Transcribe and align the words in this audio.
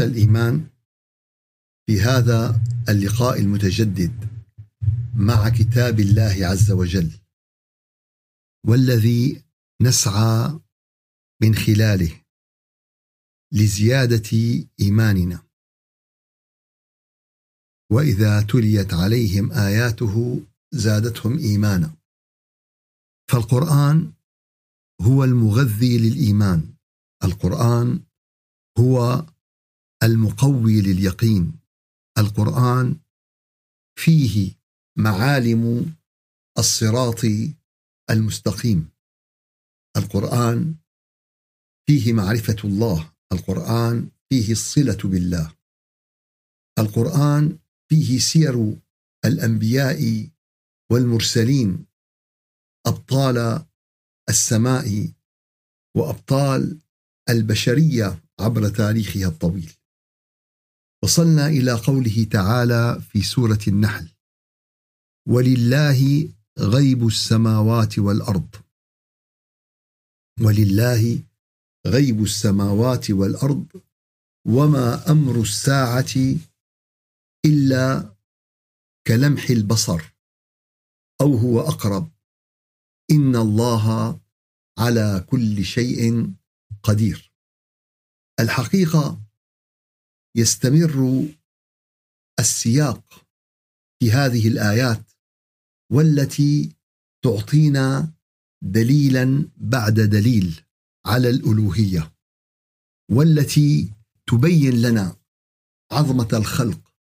الإيمان 0.00 0.66
في 1.86 2.00
هذا 2.00 2.60
اللقاء 2.88 3.40
المتجدد 3.40 4.28
مع 5.16 5.48
كتاب 5.48 6.00
الله 6.00 6.46
عز 6.46 6.70
وجل 6.70 7.10
والذي 8.66 9.42
نسعى 9.82 10.60
من 11.42 11.54
خلاله 11.54 12.22
لزيادة 13.52 14.30
إيماننا. 14.80 15.42
وإذا 17.92 18.42
تليت 18.42 18.94
عليهم 18.94 19.52
آياته 19.52 20.42
زادتهم 20.72 21.38
إيمانا. 21.38 21.96
فالقرآن 23.30 24.12
هو 25.00 25.24
المغذي 25.24 25.98
للإيمان. 25.98 26.74
القرآن 27.24 28.00
هو 28.78 29.26
المقوي 30.02 30.80
لليقين. 30.80 31.58
القرآن 32.18 32.96
فيه 33.98 34.54
معالم 34.98 35.94
الصراط 36.58 37.20
المستقيم. 38.10 38.90
القرآن 39.96 40.74
فيه 41.86 42.12
معرفة 42.12 42.56
الله. 42.64 43.12
القرآن 43.32 44.10
فيه 44.30 44.52
الصلة 44.52 44.98
بالله. 45.04 45.56
القرآن 46.78 47.58
فيه 47.90 48.18
سير 48.18 48.76
الأنبياء 49.24 50.30
والمرسلين. 50.92 51.86
أبطال 52.86 53.66
السماء 54.28 55.12
وأبطال 55.96 56.78
البشرية 57.28 58.24
عبر 58.40 58.68
تاريخها 58.68 59.26
الطويل. 59.26 59.72
وصلنا 61.04 61.46
إلى 61.46 61.72
قوله 61.72 62.24
تعالى 62.30 63.00
في 63.00 63.22
سورة 63.22 63.58
النحل. 63.68 64.08
ولله 65.28 66.32
غيب 66.58 67.06
السماوات 67.06 67.98
والارض. 67.98 68.54
ولله 70.40 71.22
غيب 71.86 72.22
السماوات 72.22 73.10
والارض 73.10 73.66
وما 74.46 75.10
أمر 75.10 75.40
الساعة 75.40 76.14
الا 77.46 78.16
كلمح 79.06 79.50
البصر 79.50 80.14
أو 81.20 81.34
هو 81.34 81.60
اقرب. 81.60 82.12
ان 83.10 83.36
الله 83.36 84.20
على 84.78 85.26
كل 85.30 85.64
شيء 85.64 86.32
قدير. 86.82 87.32
الحقيقة 88.40 89.31
يستمر 90.36 91.28
السياق 92.40 93.26
في 94.00 94.10
هذه 94.10 94.48
الآيات 94.48 95.12
والتي 95.92 96.76
تعطينا 97.24 98.12
دليلا 98.62 99.50
بعد 99.56 99.94
دليل 99.94 100.60
على 101.06 101.30
الألوهية 101.30 102.12
والتي 103.10 103.94
تبين 104.26 104.82
لنا 104.82 105.16
عظمة 105.92 106.28
الخلق 106.32 106.94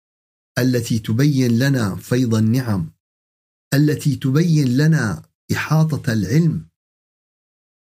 التي 0.60 1.00
تبين 1.00 1.60
لنا 1.60 1.96
فيض 1.96 2.36
النعم 2.36 2.92
التي 3.74 4.16
تبين 4.16 4.78
لنا 4.78 5.30
إحاطة 5.54 6.14
العلم. 6.14 6.70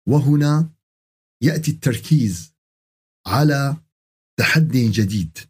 وهنا 0.08 0.70
يأتي 1.42 1.70
التركيز 1.70 2.52
على 3.26 3.76
تحد 4.38 4.72
جديد. 4.72 5.49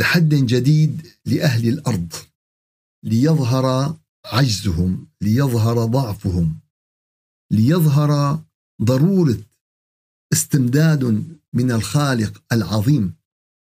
تحد 0.00 0.28
جديد 0.28 1.06
لأهل 1.24 1.68
الأرض 1.68 2.12
ليظهر 3.02 3.96
عجزهم 4.24 5.08
ليظهر 5.20 5.84
ضعفهم 5.84 6.60
ليظهر 7.50 8.42
ضرورة 8.82 9.38
استمداد 10.32 11.04
من 11.52 11.72
الخالق 11.72 12.42
العظيم. 12.52 13.14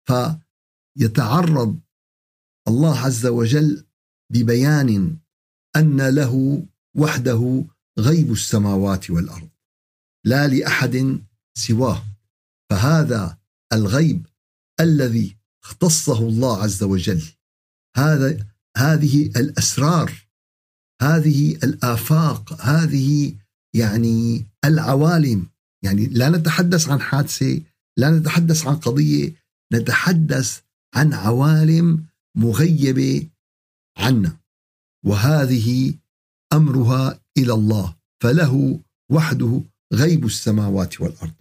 فيتعرض 0.08 1.80
الله 2.68 3.00
عز 3.00 3.26
وجل 3.26 3.86
ببيان 4.32 5.18
أن 5.76 6.02
له 6.10 6.66
وحده 6.96 7.66
غيب 8.00 8.32
السماوات 8.32 9.10
والأرض 9.10 9.50
لا 10.26 10.48
لأحد 10.48 11.26
سواه. 11.58 12.06
فهذا 12.70 13.38
الغيب 13.74 14.28
الذي 14.80 15.37
اختصه 15.68 16.20
الله 16.20 16.64
عز 16.64 16.84
وجل. 16.84 17.24
هذا 17.98 18.46
هذه 18.78 19.26
الأسرار 19.26 20.28
هذه 21.02 21.56
الآفاق 21.56 22.62
هذه 22.62 23.36
يعني 23.76 24.48
العوالم. 24.66 25.50
يعني 25.84 26.06
لا 26.06 26.30
نتحدث 26.30 26.90
عن 26.90 27.02
حادثة 27.02 27.62
لا 27.98 28.10
نتحدث 28.10 28.68
عن 28.68 28.76
قضية 28.76 29.36
نتحدث 29.74 30.62
عن 30.96 31.14
عوالم 31.14 32.06
مغيبة 32.38 33.30
عنا. 33.98 34.38
وهذه 35.06 35.94
أمرها 36.54 37.20
إلى 37.38 37.54
الله 37.54 37.96
فله 38.24 38.80
وحده 39.12 39.64
غيب 39.94 40.26
السماوات 40.26 41.02
والأرض. 41.02 41.34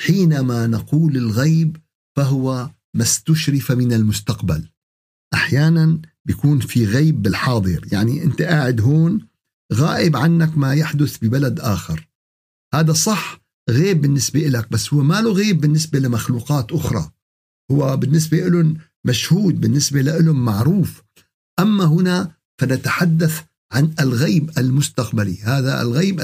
حينما 0.00 0.66
نقول 0.66 1.16
الغيب 1.16 1.76
فهو 2.16 2.70
ما 2.96 3.02
استشرف 3.02 3.72
من 3.72 3.92
المستقبل. 3.92 4.68
أحيانا 5.34 6.00
بيكون 6.24 6.60
في 6.60 6.84
غيب 6.84 7.22
بالحاضر 7.22 7.86
يعني 7.92 8.22
أنت 8.24 8.42
قاعد 8.42 8.80
هون 8.80 9.28
غائب 9.74 10.16
عنك 10.16 10.58
ما 10.58 10.74
يحدث 10.74 11.18
ببلد 11.18 11.60
آخر. 11.60 12.08
هذا 12.74 12.92
صح 12.92 13.40
غيب 13.70 14.00
بالنسبة 14.00 14.40
لك 14.40 14.70
بس 14.70 14.94
هو 14.94 15.02
ما 15.02 15.20
له 15.20 15.32
غيب 15.32 15.60
بالنسبة 15.60 15.98
لمخلوقات 15.98 16.72
أخرى. 16.72 17.10
هو 17.70 17.96
بالنسبة 17.96 18.48
لهم 18.48 18.76
مشهود 19.06 19.60
بالنسبة 19.60 20.02
لهم 20.02 20.44
معروف. 20.44 21.02
أما 21.60 21.84
هنا 21.84 22.32
فنتحدث 22.60 23.42
عن 23.72 23.94
الغيب 24.00 24.58
المستقبلي. 24.58 25.42
هذا 25.42 25.82
الغيب 25.82 26.20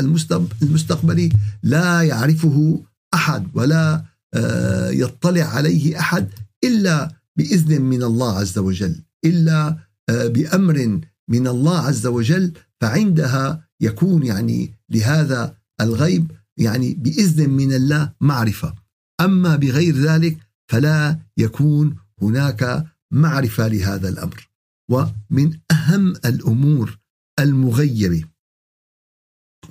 المستقبلي 0.63 1.31
لا 1.63 2.03
يعرفه 2.03 2.85
أحد 3.15 3.49
ولا 3.55 4.05
آه، 4.35 4.91
يطلع 4.91 5.45
عليه 5.45 5.99
أحد 5.99 6.31
إلا 6.65 7.23
بإذن 7.37 7.83
من 7.83 8.03
الله 8.03 8.39
عز 8.39 8.59
وجل 8.59 9.03
إلا 9.25 9.79
آه، 10.09 10.27
بأمر 10.27 11.01
من 11.29 11.47
الله 11.49 11.79
عز 11.79 12.07
وجل 12.07 12.53
فعندها 12.81 13.69
يكون 13.81 14.27
يعني 14.27 14.75
لهذا 14.89 15.57
الغيب 15.81 16.31
يعني 16.57 16.95
بإذن 16.95 17.51
من 17.51 17.73
الله 17.73 18.13
معرفة. 18.21 18.75
أما 19.21 19.57
بغير 19.57 19.97
ذلك 19.97 20.39
فلا 20.71 21.19
يكون 21.37 21.97
هناك 22.23 22.85
معرفة 23.11 23.69
لهذا 23.69 24.09
الأمر. 24.09 24.49
ومن 24.91 25.59
أهم 25.71 26.17
الأمور 26.25 26.99
المغيبة 27.41 28.25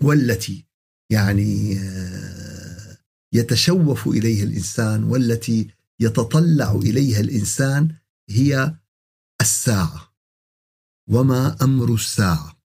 والتي 0.01 0.65
يعني 1.11 1.79
آه، 1.79 2.97
يتشوف 3.33 4.07
إليها 4.07 4.43
الإنسان 4.43 5.03
والتي 5.03 5.67
يتطلع 6.01 6.71
إليها 6.71 7.19
الإنسان 7.19 7.95
هي 8.29 8.75
الساعة. 9.41 10.13
وما 11.09 11.57
أمر 11.61 11.93
الساعة؟ 11.93 12.57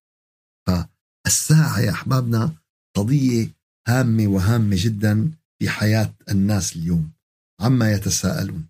فالساعة 0.67 1.81
يا 1.81 1.91
أحبابنا 1.91 2.53
قضية 2.97 3.55
هامة 3.89 4.27
وهامة 4.27 4.77
جدا 4.81 5.31
في 5.59 5.69
حياة 5.69 6.15
الناس 6.31 6.77
اليوم. 6.77 7.13
عما 7.61 7.93
يتساءلون 7.93 8.67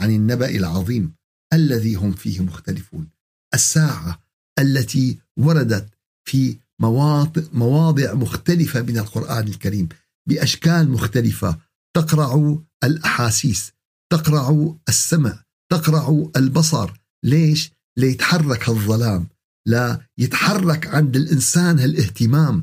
عن 0.00 0.10
النبأ 0.10 0.48
العظيم 0.48 1.14
الذي 1.52 1.94
هم 1.94 2.12
فيه 2.12 2.40
مختلفون. 2.40 3.08
الساعة 3.54 4.22
التي 4.58 5.18
وردت 5.36 5.88
في 6.28 6.58
مواضع, 6.80 7.42
مواضع 7.52 8.14
مختلفة 8.14 8.82
من 8.82 8.98
القرآن 8.98 9.48
الكريم 9.48 9.88
بأشكال 10.28 10.90
مختلفة 10.90 11.58
تقرع 11.96 12.58
الأحاسيس 12.84 13.72
تقرع 14.12 14.74
السمع 14.88 15.42
تقرع 15.72 16.30
البصر. 16.36 16.90
ليش؟ 17.24 17.72
ليتحرك 17.98 18.68
الظلام. 18.68 19.28
لا 19.66 20.00
يتحرك 20.18 20.86
عند 20.86 21.16
الإنسان 21.16 21.78
هالاهتمام. 21.78 22.62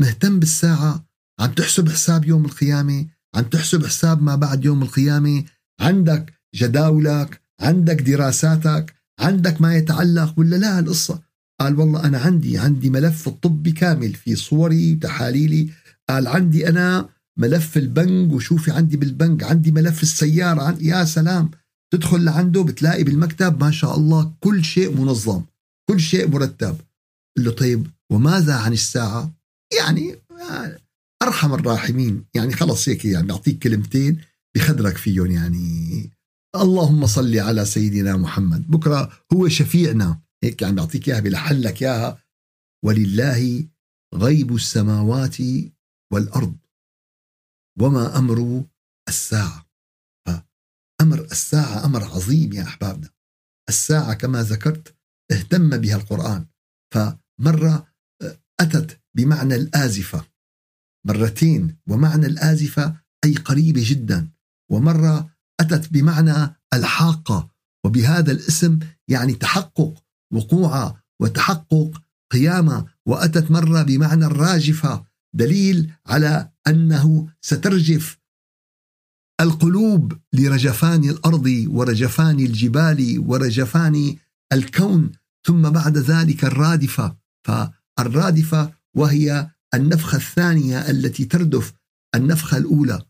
مهتم 0.00 0.38
بالساعة؟ 0.38 1.04
عم 1.40 1.52
تحسب 1.52 1.88
حساب 1.88 2.24
يوم 2.24 2.44
القيامة؟ 2.44 3.06
عم 3.34 3.42
تحسب 3.42 3.86
حساب 3.86 4.22
ما 4.22 4.36
بعد 4.36 4.64
يوم 4.64 4.82
القيامة؟ 4.82 5.44
عندك 5.80 6.34
جداولك؟ 6.54 7.40
عندك 7.60 8.02
دراساتك؟ 8.02 8.94
عندك 9.20 9.60
ما 9.60 9.76
يتعلق 9.76 10.34
ولا 10.38 10.56
لا 10.56 10.78
القصة 10.78 11.22
قال 11.60 11.78
والله 11.78 12.04
أنا 12.04 12.18
عندي 12.18 12.58
عندي 12.58 12.90
ملف 12.90 13.28
الطبي 13.28 13.72
كامل 13.72 14.14
في 14.14 14.36
صوري 14.36 14.92
وتحاليلي. 14.92 15.70
قال 16.08 16.26
عندي 16.26 16.68
أنا 16.68 17.08
ملف 17.38 17.76
البنك 17.76 18.32
وشوفي 18.32 18.70
عندي 18.70 18.96
بالبنك 18.96 19.42
عندي 19.42 19.72
ملف 19.72 20.02
السيارة 20.02 20.62
عن 20.62 20.78
يا 20.80 21.04
سلام. 21.04 21.50
تدخل 21.92 22.24
لعنده 22.24 22.62
بتلاقي 22.62 23.04
بالمكتب 23.04 23.60
ما 23.64 23.70
شاء 23.70 23.96
الله 23.96 24.32
كل 24.40 24.64
شيء 24.64 24.96
منظم 24.96 25.42
كل 25.90 26.00
شيء 26.00 26.28
مرتب. 26.28 26.76
قل 27.36 27.44
له 27.44 27.50
طيب 27.50 27.86
وماذا 28.12 28.54
عن 28.54 28.72
الساعة؟ 28.72 29.34
يعني 29.78 30.16
أرحم 31.22 31.54
الراحمين. 31.54 32.24
يعني 32.34 32.52
خلص 32.52 32.88
هيك 32.88 33.04
يعني 33.04 33.26
بيعطيك 33.26 33.58
كلمتين 33.58 34.20
بخدرك 34.56 34.96
فيهم 34.96 35.30
يعني. 35.30 36.10
اللهم 36.56 37.06
صل 37.06 37.38
على 37.38 37.64
سيدنا 37.64 38.16
محمد. 38.16 38.70
بكرة 38.70 39.12
هو 39.32 39.48
شفيعنا. 39.48 40.20
هيك 40.44 40.62
يعني 40.62 40.74
بيعطيك 40.74 41.08
إياها 41.08 41.20
بلحن 41.20 41.54
لك 41.54 41.82
إياها. 41.82 42.18
ولله 42.84 43.64
غيب 44.14 44.54
السماوات 44.54 45.36
والأرض. 46.12 46.56
وما 47.80 48.18
أمر 48.18 48.64
الساعة. 49.08 49.66
أمر 51.00 51.20
الساعة 51.20 51.84
أمر 51.84 52.04
عظيم 52.04 52.52
يا 52.52 52.62
أحبابنا. 52.62 53.10
الساعة 53.68 54.14
كما 54.14 54.42
ذكرت 54.42 54.96
اهتم 55.32 55.76
بها 55.76 55.96
القرآن. 55.96 56.46
فمرة 56.94 57.86
أتت 58.60 59.00
بمعنى 59.16 59.54
الآزفة. 59.54 60.24
مرتين 61.06 61.76
ومعنى 61.88 62.26
الآزفة 62.26 62.96
أي 63.24 63.34
قريبة 63.34 63.82
جدا. 63.84 64.30
ومرة 64.70 65.36
أتت 65.60 65.92
بمعنى 65.92 66.56
الحاقة. 66.74 67.50
وبهذا 67.86 68.32
الاسم 68.32 68.78
يعني 69.08 69.32
تحقق 69.34 70.04
وقوع 70.32 71.00
وتحقق 71.22 72.02
قيامة 72.32 72.86
وأتت 73.06 73.50
مرة 73.50 73.82
بمعنى 73.82 74.24
الراجفة. 74.24 75.06
دليل 75.34 75.92
على 76.06 76.52
أنه 76.66 77.32
سترجف 77.40 78.18
القلوب 79.40 80.20
لرجفان 80.32 81.04
الأرض 81.04 81.64
ورجفان 81.68 82.40
الجبال 82.40 83.18
ورجفان 83.18 84.16
الكون 84.52 85.12
ثم 85.46 85.70
بعد 85.70 85.98
ذلك 85.98 86.44
الرادفة 86.44 87.16
فالرادفة 87.46 88.74
وهي 88.96 89.50
النفخة 89.74 90.16
الثانية 90.16 90.90
التي 90.90 91.24
تردف 91.24 91.74
النفخة 92.14 92.56
الأولى 92.56 93.06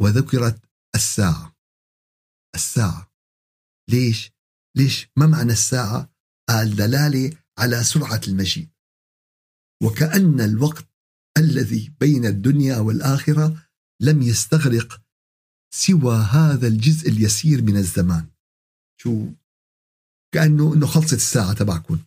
وذكرت 0.00 0.64
الساعة 0.94 1.56
الساعة 2.54 3.12
ليش؟ 3.90 4.32
ليش؟ 4.76 5.08
ما 5.16 5.26
معنى 5.26 5.52
الساعة؟ 5.52 6.12
قال 6.48 6.76
دلالة 6.76 7.32
على 7.58 7.84
سرعة 7.84 8.20
المجيء 8.28 8.68
وكأن 9.82 10.40
الوقت 10.40 10.87
الذي 11.38 11.92
بين 12.00 12.26
الدنيا 12.26 12.78
والآخرة 12.78 13.56
لم 14.00 14.22
يستغرق 14.22 15.00
سوى 15.74 16.16
هذا 16.16 16.66
الجزء 16.68 17.08
اليسير 17.08 17.62
من 17.62 17.76
الزمان. 17.76 18.26
شو؟ 19.00 19.26
كأنه 20.34 20.74
أنه 20.74 20.86
خلصت 20.86 21.12
الساعة 21.12 21.52
تبعكم 21.52 21.98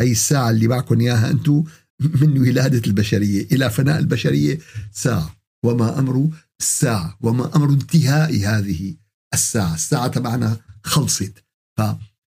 هي 0.00 0.12
الساعة 0.12 0.50
اللي 0.50 0.68
معكم 0.68 1.00
إياها 1.00 1.30
أنتم 1.30 1.64
من 2.00 2.38
ولادة 2.38 2.82
البشرية 2.86 3.42
إلى 3.52 3.70
فناء 3.70 3.98
البشرية. 3.98 4.58
ساعة 4.92 5.36
وما 5.64 5.98
أمر 5.98 6.30
الساعة 6.60 7.18
وما 7.20 7.56
أمر 7.56 7.68
انتهاء 7.70 8.36
هذه 8.46 8.96
الساعة. 9.34 9.74
الساعة 9.74 10.08
تبعنا 10.08 10.60
خلصت. 10.84 11.44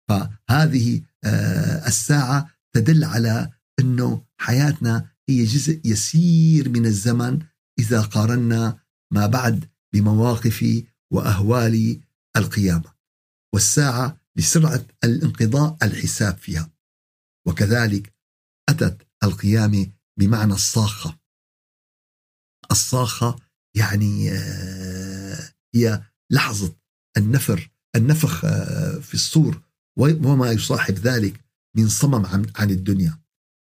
فهذه 0.09 1.01
آه، 1.23 1.87
الساعة 1.87 2.49
تدل 2.73 3.03
على 3.03 3.49
أنه 3.79 4.25
حياتنا 4.37 5.10
هي 5.31 5.43
جزء 5.43 5.81
يسير 5.85 6.69
من 6.69 6.85
الزمن 6.85 7.39
إذا 7.79 8.01
قارنا 8.01 8.79
ما 9.13 9.27
بعد 9.27 9.69
بمواقف 9.93 10.83
وأهوال 11.11 12.01
القيامة 12.37 12.93
والساعة 13.53 14.17
لسرعة 14.35 14.85
الانقضاء 15.03 15.77
الحساب 15.83 16.37
فيها. 16.37 16.71
وكذلك 17.47 18.13
أتت 18.69 19.07
القيامة 19.23 19.87
بمعنى 20.19 20.53
الصاخة. 20.53 21.19
الصاخة 22.71 23.39
يعني 23.75 24.31
آه، 24.31 25.53
هي 25.75 26.03
لحظة 26.31 26.75
النفر 27.17 27.71
النفخ 27.95 28.45
آه، 28.45 28.99
في 28.99 29.13
الصور 29.13 29.61
وما 29.97 30.51
يصاحب 30.51 30.93
ذلك 30.93 31.45
من 31.77 31.89
صمم 31.89 32.25
عن 32.55 32.69
الدنيا. 32.69 33.20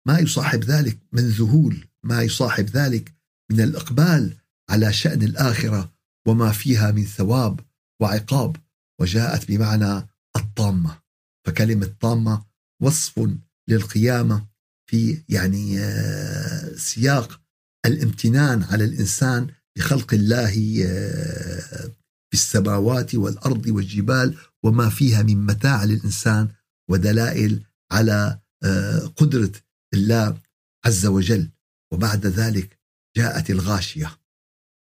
ما 0.08 0.20
يصاحب 0.20 0.64
ذلك 0.64 1.00
من 1.12 1.28
ذهول 1.28 1.88
ما 2.04 2.22
يصاحب 2.22 2.66
ذلك 2.66 3.14
من 3.52 3.62
الإقبال 3.62 4.38
على 4.70 4.94
شأن 4.94 5.24
الآخرة 5.24 5.94
وما 6.28 6.52
فيها 6.52 6.92
من 6.92 7.06
ثواب 7.06 7.60
وعقاب 8.02 8.56
وجاءت 9.02 9.48
بمعنى 9.48 10.08
الطامة. 10.36 11.02
فكلمة 11.48 11.96
طامة 12.00 12.46
وصف 12.82 13.30
للقيامة 13.70 14.48
في 14.90 15.24
يعني 15.30 15.80
آه، 15.80 16.76
سياق 16.76 17.42
الامتنان 17.86 18.64
على 18.64 18.84
الإنسان 18.84 19.48
بخلق 19.78 20.14
الله 20.14 20.84
آه، 20.86 21.92
في 22.30 22.34
السماوات 22.34 23.16
والأرض 23.16 23.68
والجبال 23.68 24.38
وما 24.64 24.90
فيها 24.90 25.24
من 25.24 25.46
متاع 25.46 25.84
للإنسان 25.84 26.48
ودلائل 26.90 27.64
على 27.92 28.40
آه، 28.64 29.00
قدرة 29.00 29.52
الله 29.94 30.42
عز 30.86 31.06
وجل 31.06 31.50
وبعد 31.94 32.26
ذلك 32.26 32.80
جاءت 33.18 33.50
الغاشية. 33.50 34.20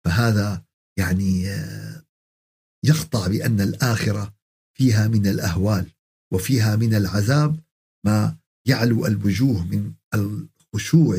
فهذا 0.04 0.64
يعني 0.98 1.48
آه، 1.48 2.04
يقطع 2.84 3.26
بأن 3.26 3.60
الآخرة 3.60 4.34
فيها 4.76 5.08
من 5.08 5.26
الأهوال 5.26 5.90
وفيها 6.32 6.76
من 6.76 6.94
العذاب 6.94 7.60
ما 8.06 8.38
يعلو 8.68 9.06
الوجوه 9.06 9.64
من 9.64 9.94
الخشوع 10.14 11.18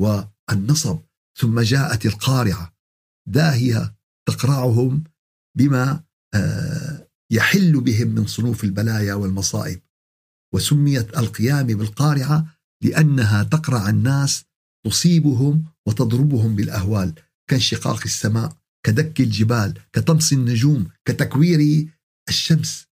والنصب. 0.00 0.98
ثم 1.38 1.60
جاءت 1.60 2.06
القارعة 2.06 2.76
داهية 3.28 3.96
تقرعهم 4.28 5.04
بما 5.56 6.04
آه، 6.34 7.08
يحل 7.32 7.80
بهم 7.80 8.08
من 8.08 8.26
صنوف 8.26 8.64
البلايا 8.64 9.14
والمصائب. 9.14 9.82
وسميت 10.54 11.18
القيام 11.18 11.66
بالقارعة 11.66 12.57
لأنها 12.84 13.42
تقرع 13.42 13.88
الناس 13.88 14.44
تصيبهم 14.86 15.64
وتضربهم 15.86 16.56
بالأهوال 16.56 17.14
كانشقاق 17.50 18.00
السماء 18.04 18.56
كدك 18.86 19.20
الجبال 19.20 19.80
كطمس 19.92 20.32
النجوم 20.32 20.90
كتكوير 21.04 21.88
الشمس. 22.28 22.86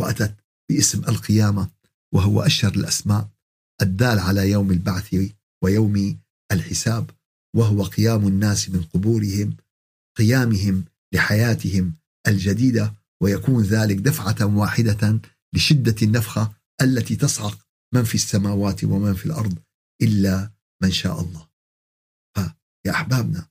وأتت 0.00 0.34
باسم 0.70 0.98
القيامة 0.98 1.70
وهو 2.14 2.42
أشهر 2.42 2.74
الأسماء 2.74 3.28
الدال 3.82 4.18
على 4.18 4.50
يوم 4.50 4.70
البعث 4.70 5.16
ويوم 5.64 6.18
الحساب 6.52 7.10
وهو 7.56 7.82
قيام 7.82 8.28
الناس 8.28 8.70
من 8.70 8.82
قبورهم 8.82 9.56
قيامهم 10.18 10.84
لحياتهم 11.14 11.94
الجديدة 12.26 12.94
ويكون 13.22 13.62
ذلك 13.62 13.96
دفعة 13.96 14.44
واحدة 14.56 15.20
لشدة 15.54 15.96
النفخة 16.02 16.52
التي 16.82 17.16
تصعق 17.16 17.58
من 17.94 18.04
في 18.04 18.14
السماوات 18.14 18.84
ومن 18.84 19.14
في 19.14 19.26
الأرض 19.26 19.58
إلا 20.02 20.50
من 20.82 20.90
شاء 20.90 21.20
الله. 21.20 21.48
فيا 22.36 22.90
أحبابنا 22.90 23.48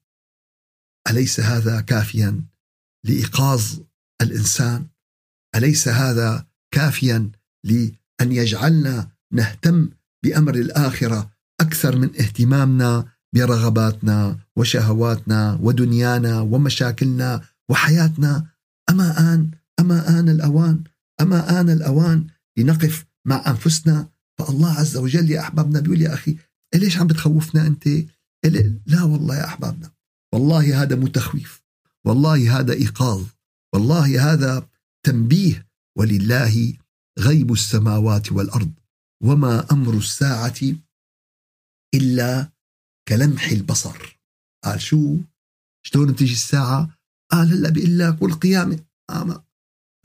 أليس 1.09 1.39
هذا 1.39 1.81
كافيا 1.81 2.43
لإيقاظ 3.05 3.79
الإنسان؟ 4.21 4.87
أليس 5.55 5.87
هذا 5.87 6.47
كافيا 6.73 7.31
لأن 7.63 8.31
يجعلنا 8.31 9.11
نهتم 9.33 9.89
بأمر 10.23 10.55
الآخرة 10.55 11.31
أكثر 11.61 11.95
من 11.95 12.09
اهتمامنا 12.19 13.07
برغباتنا 13.35 14.39
وشهواتنا 14.55 15.59
ودنيانا 15.61 16.39
ومشاكلنا 16.39 17.41
وحياتنا؟ 17.69 18.47
أما 18.89 19.33
آن 19.33 19.51
أما 19.79 20.19
آن 20.19 20.29
الأوان 20.29 20.83
أما 21.21 21.59
آن 21.59 21.69
الأوان 21.69 22.27
لنقف 22.57 23.05
مع 23.25 23.43
أنفسنا 23.47 24.09
فالله 24.41 24.71
عز 24.73 24.97
وجل 24.97 25.31
يا 25.31 25.39
أحبابنا 25.39 25.79
بيقول 25.79 26.01
يا 26.01 26.13
أخي 26.13 26.37
ليش 26.75 26.97
عم 26.97 27.07
بتخوفنا 27.07 27.67
أنت؟ 27.67 27.87
لا 28.85 29.03
والله 29.03 29.35
يا 29.35 29.45
أحبابنا 29.45 29.91
والله 30.33 30.81
هذا 30.81 30.95
متخويف 30.95 31.63
والله 32.05 32.59
هذا 32.59 32.73
إيقاظ 32.73 33.25
والله 33.73 34.33
هذا 34.33 34.69
تنبيه 35.05 35.67
ولله 35.97 36.73
غيب 37.19 37.51
السماوات 37.51 38.31
والأرض 38.31 38.71
وما 39.23 39.71
أمر 39.71 39.97
الساعة 39.97 40.59
إلا 41.95 42.51
كلمح 43.07 43.47
البصر. 43.47 44.19
قال 44.63 44.81
شو؟ 44.81 45.17
شلون 45.85 46.15
تجي 46.15 46.33
الساعة؟ 46.33 46.97
قال 47.31 47.51
هلأ 47.51 47.69
بيقول 47.69 47.99
لك 47.99 48.21
والقيامة 48.21 48.79
آه 49.09 49.45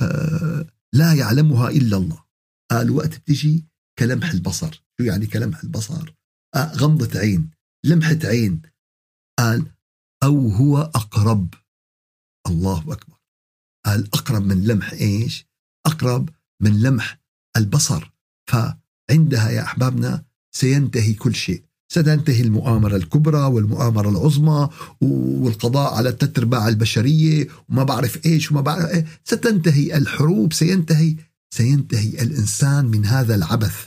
آه 0.01 0.67
لا 0.93 1.15
يعلمها 1.15 1.69
إلا 1.71 1.97
الله. 1.97 2.25
قال 2.71 2.91
وقت 2.91 3.19
بتجي 3.19 3.65
كلمح 3.99 4.31
البصر. 4.31 4.85
شو 4.99 5.05
يعني 5.05 5.27
كلمح 5.27 5.63
البصر؟ 5.63 6.15
آه 6.55 6.73
غمضة 6.73 7.19
عين 7.19 7.51
لمحة 7.85 8.19
عين. 8.25 8.63
قال 9.39 9.67
أو 10.23 10.49
هو 10.49 10.79
أقرب. 10.79 11.55
الله 12.47 12.79
أكبر. 12.79 13.17
قال 13.87 14.09
أقرب 14.15 14.47
من 14.47 14.65
لمح 14.65 14.93
إيش؟ 14.93 15.47
أقرب 15.87 16.31
من 16.63 16.83
لمح 16.83 17.21
البصر. 17.57 18.13
فعندها 18.51 19.51
يا 19.51 19.63
أحبابنا 19.63 20.25
سينتهي 20.57 21.15
كل 21.15 21.35
شيء. 21.35 21.65
ستنتهي 21.93 22.41
المؤامرة 22.41 22.97
الكبرى 22.97 23.39
والمؤامرة 23.39 24.11
العظمى 24.11 24.69
والقضاء 25.01 25.95
على 25.95 26.09
التترباع 26.09 26.69
البشرية. 26.69 27.49
وما 27.69 27.85
بعرف 27.85 28.27
إيش 28.27 28.53
وما 28.53 28.61
بعرف 28.61 28.91
إيه. 28.91 29.07
ستنتهي 29.25 29.97
الحروب 29.97 30.53
سينتهي 30.53 31.17
سينتهي 31.55 32.23
الإنسان 32.23 32.85
من 32.85 33.07
هذا 33.07 33.35
العبث. 33.35 33.87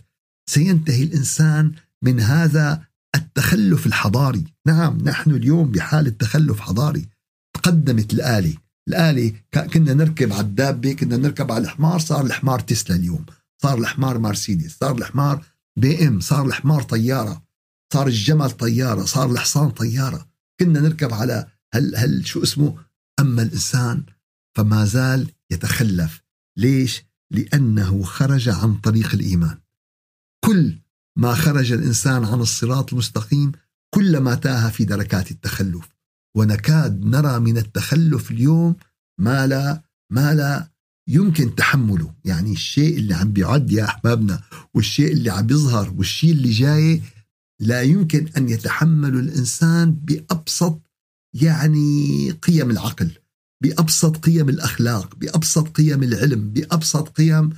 سينتهي 0.50 1.04
الإنسان 1.04 1.72
من 2.02 2.20
هذا 2.20 2.84
التخلف 3.16 3.86
الحضاري. 3.86 4.44
نعم 4.68 4.98
نحن 4.98 5.32
اليوم 5.32 5.72
بحالة 5.72 6.10
تخلف 6.10 6.60
حضاري. 6.60 7.10
تقدمت 7.54 8.14
الآلة 8.14 8.58
الآلة 8.88 9.34
كنا 9.74 9.94
نركب 9.94 10.34
على 10.34 10.42
الدابة 10.42 10.94
كنا 10.94 11.18
نركب 11.18 11.52
على 11.52 11.64
الحمار 11.64 12.00
صار 12.00 12.26
الحمار 12.26 12.60
تسلا 12.60 12.96
اليوم. 12.96 13.26
صار 13.62 13.78
الحمار 13.78 14.20
مرسيدس 14.20 14.78
صار 14.80 14.98
الحمار 14.98 15.46
بي 15.80 16.08
إم 16.08 16.20
صار 16.20 16.46
الحمار 16.46 16.84
طيارة. 16.84 17.44
صار 17.94 18.08
الجمل 18.08 18.52
طيارة 18.52 19.06
صار 19.06 19.32
الحصان 19.32 19.70
طيارة. 19.70 20.28
كنا 20.60 20.80
نركب 20.80 21.14
على 21.14 21.48
هل, 21.74 21.96
هل 21.96 22.28
شو 22.28 22.44
اسمه؟ 22.44 22.78
أما 23.20 23.42
الإنسان 23.42 24.04
فما 24.58 24.86
زال 24.86 25.28
يتخلف. 25.52 26.24
ليش؟ 26.58 27.09
لأنه 27.32 28.04
خرج 28.04 28.50
عن 28.50 28.76
طريق 28.76 29.14
الإيمان. 29.14 29.58
كل 30.46 30.80
ما 31.18 31.34
خرج 31.34 31.72
الإنسان 31.72 32.26
عن 32.26 32.40
الصراط 32.40 32.94
المستقيم 32.94 33.52
كلما 33.94 34.36
تاه 34.36 34.70
في 34.70 34.86
دركات 34.86 35.32
التخلف. 35.32 35.90
ونكاد 36.38 37.06
نرى 37.06 37.40
من 37.40 37.58
التخلف 37.58 38.32
اليوم 38.32 38.76
ما 39.20 39.48
لا 39.48 39.82
ما 40.12 40.36
لا 40.36 40.72
يمكن 41.08 41.56
تحمله. 41.56 42.14
يعني 42.26 42.52
الشيء 42.52 42.98
اللي 42.98 43.14
عم 43.14 43.32
بيعد 43.34 43.72
يا 43.72 43.86
أحبابنا 43.86 44.42
والشيء 44.74 45.12
اللي 45.12 45.30
عم 45.30 45.48
بيظهر 45.48 45.94
والشيء 45.98 46.32
اللي 46.32 46.52
جاي 46.52 47.02
لا 47.60 47.82
يمكن 47.82 48.28
أن 48.38 48.50
يتحمل 48.50 49.20
الإنسان 49.20 49.92
بأبسط 49.92 50.82
يعني 51.34 52.32
قيم 52.32 52.72
العقل. 52.72 53.12
بأبسط 53.64 54.18
قيم 54.18 54.50
الأخلاق 54.50 55.16
بأبسط 55.16 55.68
قيم 55.68 56.04
العلم 56.04 56.50
بأبسط 56.50 57.10
قيم 57.10 57.50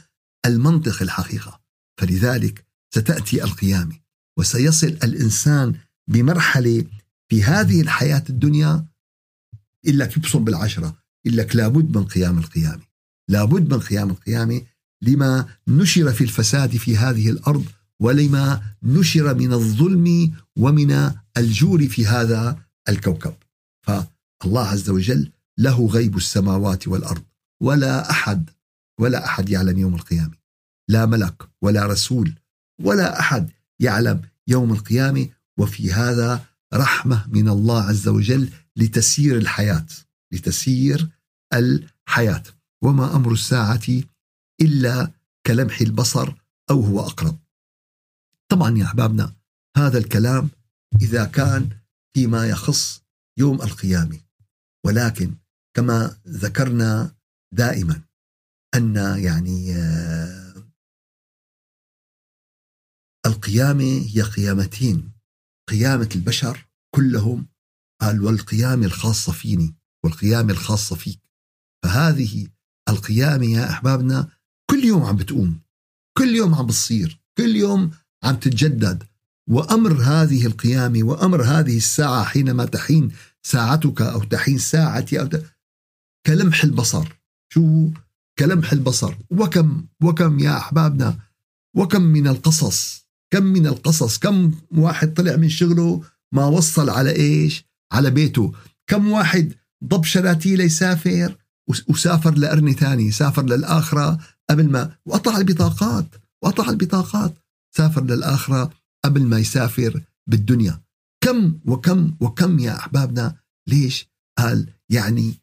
المنطق 0.45 1.01
الحقيقة. 1.01 1.61
فلذلك 1.99 2.65
ستأتي 2.93 3.43
القيامة 3.43 3.95
وسيصل 4.39 4.87
الإنسان 4.87 5.75
بمرحلة 6.07 6.85
في 7.29 7.43
هذه 7.43 7.81
الحياة 7.81 8.23
الدنيا 8.29 8.85
إلا 9.87 10.09
يبصم 10.17 10.43
بالعشرة 10.43 10.97
إلا 11.25 11.41
لابد 11.41 11.97
من 11.97 12.05
قيام 12.05 12.37
القيامة 12.37 12.81
لابد 13.29 13.73
من 13.73 13.79
قيام 13.79 14.09
القيامة 14.09 14.61
لما 15.01 15.47
نشر 15.67 16.13
في 16.13 16.23
الفساد 16.23 16.77
في 16.77 16.97
هذه 16.97 17.29
الأرض 17.29 17.65
ولما 17.99 18.61
نشر 18.83 19.33
من 19.33 19.53
الظلم 19.53 20.33
ومن 20.57 21.11
الجور 21.37 21.87
في 21.87 22.05
هذا 22.05 22.59
الكوكب. 22.89 23.33
فالله 23.85 24.67
عز 24.67 24.89
وجل 24.89 25.31
له 25.61 25.87
غيب 25.87 26.17
السماوات 26.17 26.87
والأرض 26.87 27.23
ولا 27.63 28.11
أحد 28.11 28.49
ولا 28.99 29.25
أحد 29.25 29.49
يعلم 29.49 29.77
يوم 29.77 29.95
القيامة. 29.95 30.37
لا 30.89 31.05
ملك 31.05 31.49
ولا 31.61 31.85
رسول 31.85 32.35
ولا 32.81 33.19
أحد 33.19 33.51
يعلم 33.79 34.21
يوم 34.47 34.73
القيامة. 34.73 35.29
وفي 35.57 35.93
هذا 35.93 36.45
رحمة 36.73 37.27
من 37.27 37.49
الله 37.49 37.83
عز 37.83 38.07
وجل 38.07 38.49
لتسيير 38.75 39.37
الحياة 39.37 39.85
لتسيير 40.31 41.09
الحياة. 41.53 42.43
وما 42.83 43.15
أمر 43.15 43.31
الساعة 43.31 43.87
إلا 44.61 45.11
كلمح 45.45 45.81
البصر 45.81 46.33
أو 46.69 46.81
هو 46.81 46.99
أقرب. 46.99 47.37
طبعا 48.51 48.77
يا 48.77 48.85
أحبابنا 48.85 49.35
هذا 49.77 49.97
الكلام 49.97 50.49
إذا 51.01 51.25
كان 51.25 51.69
فيما 52.13 52.47
يخص 52.47 53.01
يوم 53.37 53.61
القيامة. 53.61 54.19
ولكن 54.85 55.40
كما 55.77 56.17
ذكرنا 56.27 57.15
دائما 57.53 58.01
أن 58.75 58.95
يعني 58.95 59.75
آه، 59.75 60.71
القيامة 63.25 64.05
هي 64.13 64.21
قيامتين 64.21 65.11
قيامة 65.69 66.09
البشر 66.15 66.67
كلهم 66.95 67.47
قال 68.01 68.23
والقيامة 68.23 68.85
الخاصة 68.85 69.31
فيني 69.31 69.75
والقيامة 70.05 70.53
الخاصة 70.53 70.95
فيك 70.95 71.19
فهذه 71.83 72.47
القيامة 72.89 73.45
يا 73.45 73.69
أحبابنا 73.69 74.29
كل 74.69 74.83
يوم 74.83 75.03
عم 75.03 75.15
بتقوم 75.15 75.61
كل 76.17 76.35
يوم 76.35 76.55
عم 76.55 76.65
بتصير 76.65 77.21
كل 77.37 77.55
يوم 77.55 77.91
عم 78.23 78.35
تتجدد 78.35 79.03
وأمر 79.49 79.93
هذه 79.93 80.45
القيامة 80.45 81.03
وأمر 81.03 81.43
هذه 81.43 81.77
الساعة 81.77 82.23
حينما 82.23 82.65
تحين 82.65 83.11
ساعتك 83.43 84.01
أو 84.01 84.23
تحين 84.23 84.57
ساعتي 84.57 85.21
أو. 85.21 85.29
كلمح 86.25 86.63
البصر. 86.63 87.07
شو؟ 87.49 87.89
كلمح 88.39 88.71
البصر. 88.71 89.15
وكم 89.29 89.85
وكم 90.03 90.39
يا 90.39 90.57
أحبابنا؟ 90.57 91.19
وكم 91.75 92.01
من 92.01 92.27
القصص؟ 92.27 93.07
كم 93.33 93.43
من 93.43 93.67
القصص؟ 93.67 94.17
كم 94.17 94.51
واحد 94.71 95.13
طلع 95.13 95.35
من 95.35 95.49
شغله 95.49 96.03
ما 96.31 96.45
وصل 96.45 96.89
على 96.89 97.15
إيش؟ 97.15 97.65
على 97.91 98.09
بيته. 98.09 98.53
كم 98.87 99.11
واحد 99.11 99.53
ضب 99.83 100.03
شراتيه 100.03 100.55
ليسافر 100.55 101.37
وسافر 101.87 102.37
لقرن 102.37 102.73
ثاني 102.73 103.11
سافر 103.11 103.43
للآخرة 103.43 104.19
قبل 104.49 104.69
ما 104.69 104.95
وقطع 105.05 105.37
البطاقات 105.37 106.05
وقطع 106.43 106.69
البطاقات 106.69 107.33
سافر 107.75 108.03
للآخرة 108.03 108.71
قبل 109.05 109.23
ما 109.23 109.39
يسافر 109.39 110.01
بالدنيا. 110.27 110.81
كم 111.23 111.59
وكم 111.65 112.15
وكم 112.19 112.59
يا 112.59 112.75
أحبابنا؟ 112.75 113.35
ليش 113.67 114.07
قال 114.37 114.67
يعني 114.89 115.40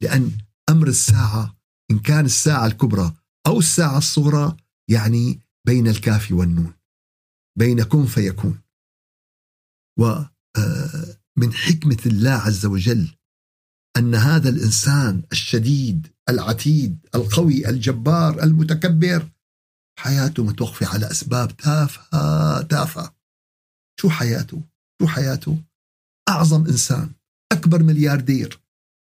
لأن 0.00 0.38
أمر 0.70 0.88
الساعة 0.88 1.56
إن 1.90 1.98
كان 1.98 2.24
الساعة 2.24 2.66
الكبرى 2.66 3.14
أو 3.46 3.58
الساعة 3.58 3.98
الصغرى 3.98 4.56
يعني 4.90 5.40
بين 5.66 5.88
الكاف 5.88 6.32
والنون 6.32 6.72
بين 7.58 7.82
كن 7.82 8.06
فيكون 8.06 8.60
ومن 9.98 10.28
آه، 10.56 11.50
حكمة 11.52 11.98
الله 12.06 12.30
عز 12.30 12.66
وجل 12.66 13.08
أن 13.96 14.14
هذا 14.14 14.48
الإنسان 14.48 15.22
الشديد 15.32 16.06
العتيد 16.28 17.06
القوي 17.14 17.68
الجبار 17.68 18.42
المتكبر 18.42 19.30
حياته 19.98 20.44
متوقفة 20.44 20.86
على 20.86 21.10
أسباب 21.10 21.56
تافهة 21.56 22.62
تافهة 22.62 23.16
شو 24.00 24.08
حياته؟ 24.10 24.62
شو 25.02 25.06
حياته؟ 25.06 25.62
أعظم 26.28 26.66
إنسان 26.66 27.10
أكبر 27.52 27.82
ملياردير 27.82 28.60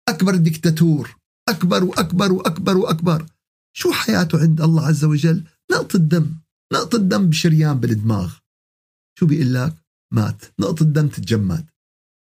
أكبر 0.09 0.37
ديكتاتور. 0.37 1.17
أكبر 1.49 1.85
وأكبر 1.85 2.33
وأكبر 2.33 2.77
وأكبر. 2.77 3.27
شو 3.77 3.93
حياته 3.93 4.41
عند 4.41 4.61
الله 4.61 4.87
عز 4.87 5.05
وجل؟ 5.05 5.45
نقطة 5.73 5.99
دم 5.99 6.35
نقطة 6.73 6.99
دم 6.99 7.31
بشريان 7.31 7.81
بالدماغ. 7.81 8.35
شو 9.19 9.27
بيقول 9.27 9.55
لك؟ 9.55 9.75
مات. 10.13 10.45
نقطة 10.61 10.85
دم 10.85 11.09
تتجمد 11.09 11.67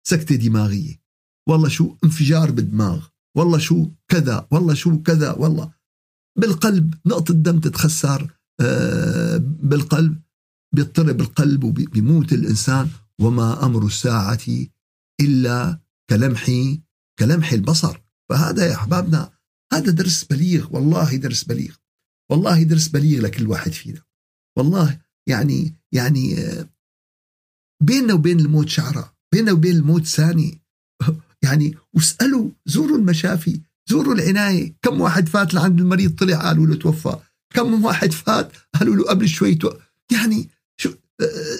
سكتة 0.07 0.35
دماغية. 0.35 1.01
والله 1.49 1.69
شو 1.69 1.95
انفجار 2.03 2.51
بالدماغ. 2.51 3.07
والله 3.37 3.57
شو 3.57 3.89
كذا. 4.07 4.47
والله 4.51 4.73
شو 4.73 5.01
كذا. 5.01 5.31
والله. 5.31 5.73
بالقلب 6.39 6.93
نقطة 7.05 7.33
دم 7.33 7.59
تتخسر 7.59 8.37
آه، 8.61 9.37
بالقلب. 9.37 10.21
بيضطرب 10.75 11.21
القلب 11.21 11.63
وبيموت 11.63 12.33
الإنسان. 12.33 12.89
وما 13.21 13.65
أمر 13.65 13.85
الساعة 13.85 14.47
إلا 15.21 15.79
كلمح 16.09 16.51
كلمح 17.19 17.51
البصر. 17.51 18.01
فهذا 18.29 18.65
يا 18.65 18.75
أحبابنا 18.75 19.31
هذا 19.73 19.91
درس 19.91 20.23
بليغ 20.23 20.67
والله 20.71 21.15
درس 21.15 21.43
بليغ. 21.43 21.75
والله 22.31 22.63
درس 22.63 22.87
بليغ 22.87 23.21
لكل 23.21 23.47
واحد 23.47 23.71
فينا. 23.71 24.01
والله 24.57 24.99
يعني 25.27 25.75
يعني 25.91 26.35
بيننا 27.83 28.13
وبين 28.13 28.39
الموت 28.39 28.69
شعرة 28.69 29.13
بيننا 29.31 29.51
وبين 29.51 29.75
الموت 29.75 30.05
ثاني. 30.05 30.61
يعني 31.45 31.77
واسألوا 31.93 32.49
زوروا 32.65 32.97
المشافي 32.97 33.61
زوروا 33.89 34.13
العناية. 34.13 34.75
كم 34.81 35.01
واحد 35.01 35.29
فات 35.29 35.53
لعند 35.53 35.79
المريض 35.79 36.15
طلع 36.15 36.47
قالوا 36.47 36.67
له 36.67 36.75
توفى. 36.75 37.19
كم 37.53 37.83
واحد 37.83 38.11
فات 38.11 38.51
قالوا 38.79 38.95
له 38.95 39.03
قبل 39.03 39.27
شوي. 39.27 39.59
يعني 40.11 40.49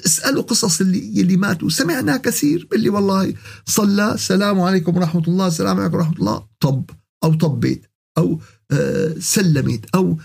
اسألوا 0.05 0.43
قصص 0.43 0.81
اللي 0.81 1.21
اللي 1.21 1.37
ماتوا. 1.37 1.69
سمعنا 1.69 2.17
كثير 2.17 2.67
باللي 2.71 2.89
والله 2.89 3.33
صلى 3.65 4.15
سلام 4.17 4.59
عليكم 4.61 4.97
ورحمة 4.97 5.23
الله 5.27 5.47
السلام 5.47 5.79
عليكم 5.79 5.95
ورحمة 5.95 6.15
الله 6.17 6.47
طب 6.59 6.89
أو 7.23 7.33
طبيت 7.33 7.85
أو 8.17 8.41
آه، 8.71 9.15
سلمت 9.19 9.95
أو 9.95 10.17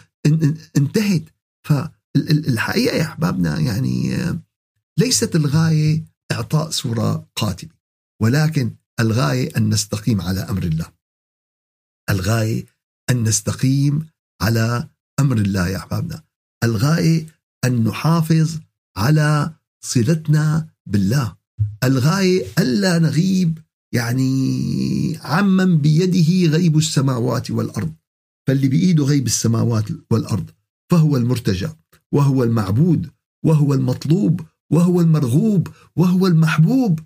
انتهت. 0.76 1.22
فالحقيقة 1.68 2.96
يا 2.96 3.02
أحبابنا 3.02 3.58
يعني 3.58 4.14
آه، 4.14 4.38
ليست 4.98 5.36
الغاية 5.36 6.04
إعطاء 6.32 6.70
صورة 6.70 7.28
قاتمة 7.36 7.70
ولكن 8.22 8.74
الغاية 9.00 9.56
أن 9.56 9.68
نستقيم 9.68 10.20
على 10.20 10.40
أمر 10.40 10.62
الله. 10.62 10.86
الغاية 12.10 12.64
أن 13.10 13.22
نستقيم 13.22 14.06
على 14.42 14.88
أمر 15.20 15.36
الله 15.36 15.68
يا 15.68 15.76
أحبابنا. 15.76 16.22
الغاية 16.64 17.26
أن 17.64 17.84
نحافظ 17.84 18.58
على 18.96 19.54
صلتنا 19.84 20.68
بالله. 20.86 21.36
الغاية 21.84 22.46
ألا 22.58 22.98
نغيب 22.98 23.58
يعني 23.94 25.18
عمن 25.22 25.78
بيده 25.78 26.50
غيب 26.56 26.76
السماوات 26.76 27.50
والأرض. 27.50 27.94
فاللي 28.46 28.68
بإيده 28.68 29.04
غيب 29.04 29.26
السماوات 29.26 29.84
والأرض 30.10 30.50
فهو 30.90 31.16
المرتجى 31.16 31.68
وهو 32.12 32.44
المعبود 32.44 33.10
وهو 33.44 33.74
المطلوب 33.74 34.40
وهو 34.70 35.00
المرغوب 35.00 35.68
وهو 35.96 36.26
المحبوب. 36.26 37.00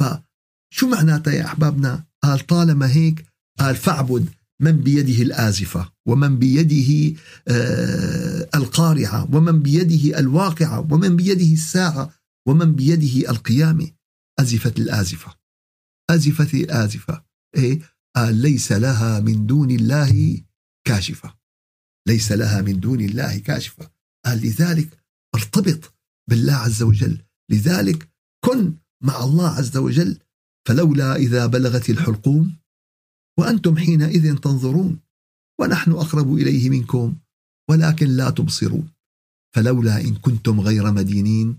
فشو 0.00 0.88
معناتها 0.88 1.32
يا 1.32 1.44
أحبابنا؟ 1.44 2.04
قال 2.22 2.46
طالما 2.46 2.90
هيك 2.90 3.26
قال 3.58 3.76
فاعبد. 3.76 4.28
من 4.62 4.72
بيده 4.72 5.22
الآزفة 5.22 5.92
ومن 6.06 6.38
بيده 6.38 7.20
آه 7.48 8.48
القارعة 8.54 9.34
ومن 9.34 9.62
بيده 9.62 10.18
الواقعة 10.18 10.92
ومن 10.92 11.16
بيده 11.16 11.52
الساعة 11.52 12.14
ومن 12.48 12.72
بيده 12.72 13.30
القيامة 13.30 13.90
أزفت 14.40 14.78
الآزفة. 14.78 15.34
أزفت 16.10 16.54
الآزفة. 16.54 17.24
إيه؟ 17.56 17.80
ليس 18.18 18.72
لها 18.72 19.20
من 19.20 19.46
دون 19.46 19.70
الله 19.70 20.40
كاشفة. 20.86 21.34
ليس 22.08 22.32
لها 22.32 22.62
من 22.62 22.80
دون 22.80 23.00
الله 23.00 23.38
كاشفة. 23.38 23.90
لذلك 24.26 24.98
ارتبط 25.34 25.94
بالله 26.30 26.54
عز 26.54 26.82
وجل. 26.82 27.24
لذلك 27.50 28.08
كن 28.44 28.74
مع 29.02 29.24
الله 29.24 29.48
عز 29.48 29.76
وجل 29.76 30.18
فلولا 30.68 31.16
إذا 31.16 31.46
بلغت 31.46 31.90
الحلقوم 31.90 32.61
وأنتم 33.38 33.76
حينئذ 33.76 34.36
تنظرون 34.36 34.98
ونحن 35.60 35.92
أقرب 35.92 36.34
إليه 36.34 36.70
منكم 36.70 37.14
ولكن 37.70 38.06
لا 38.06 38.30
تبصرون. 38.30 38.88
فلولا 39.54 40.00
إن 40.00 40.14
كنتم 40.14 40.60
غير 40.60 40.92
مدينين 40.92 41.58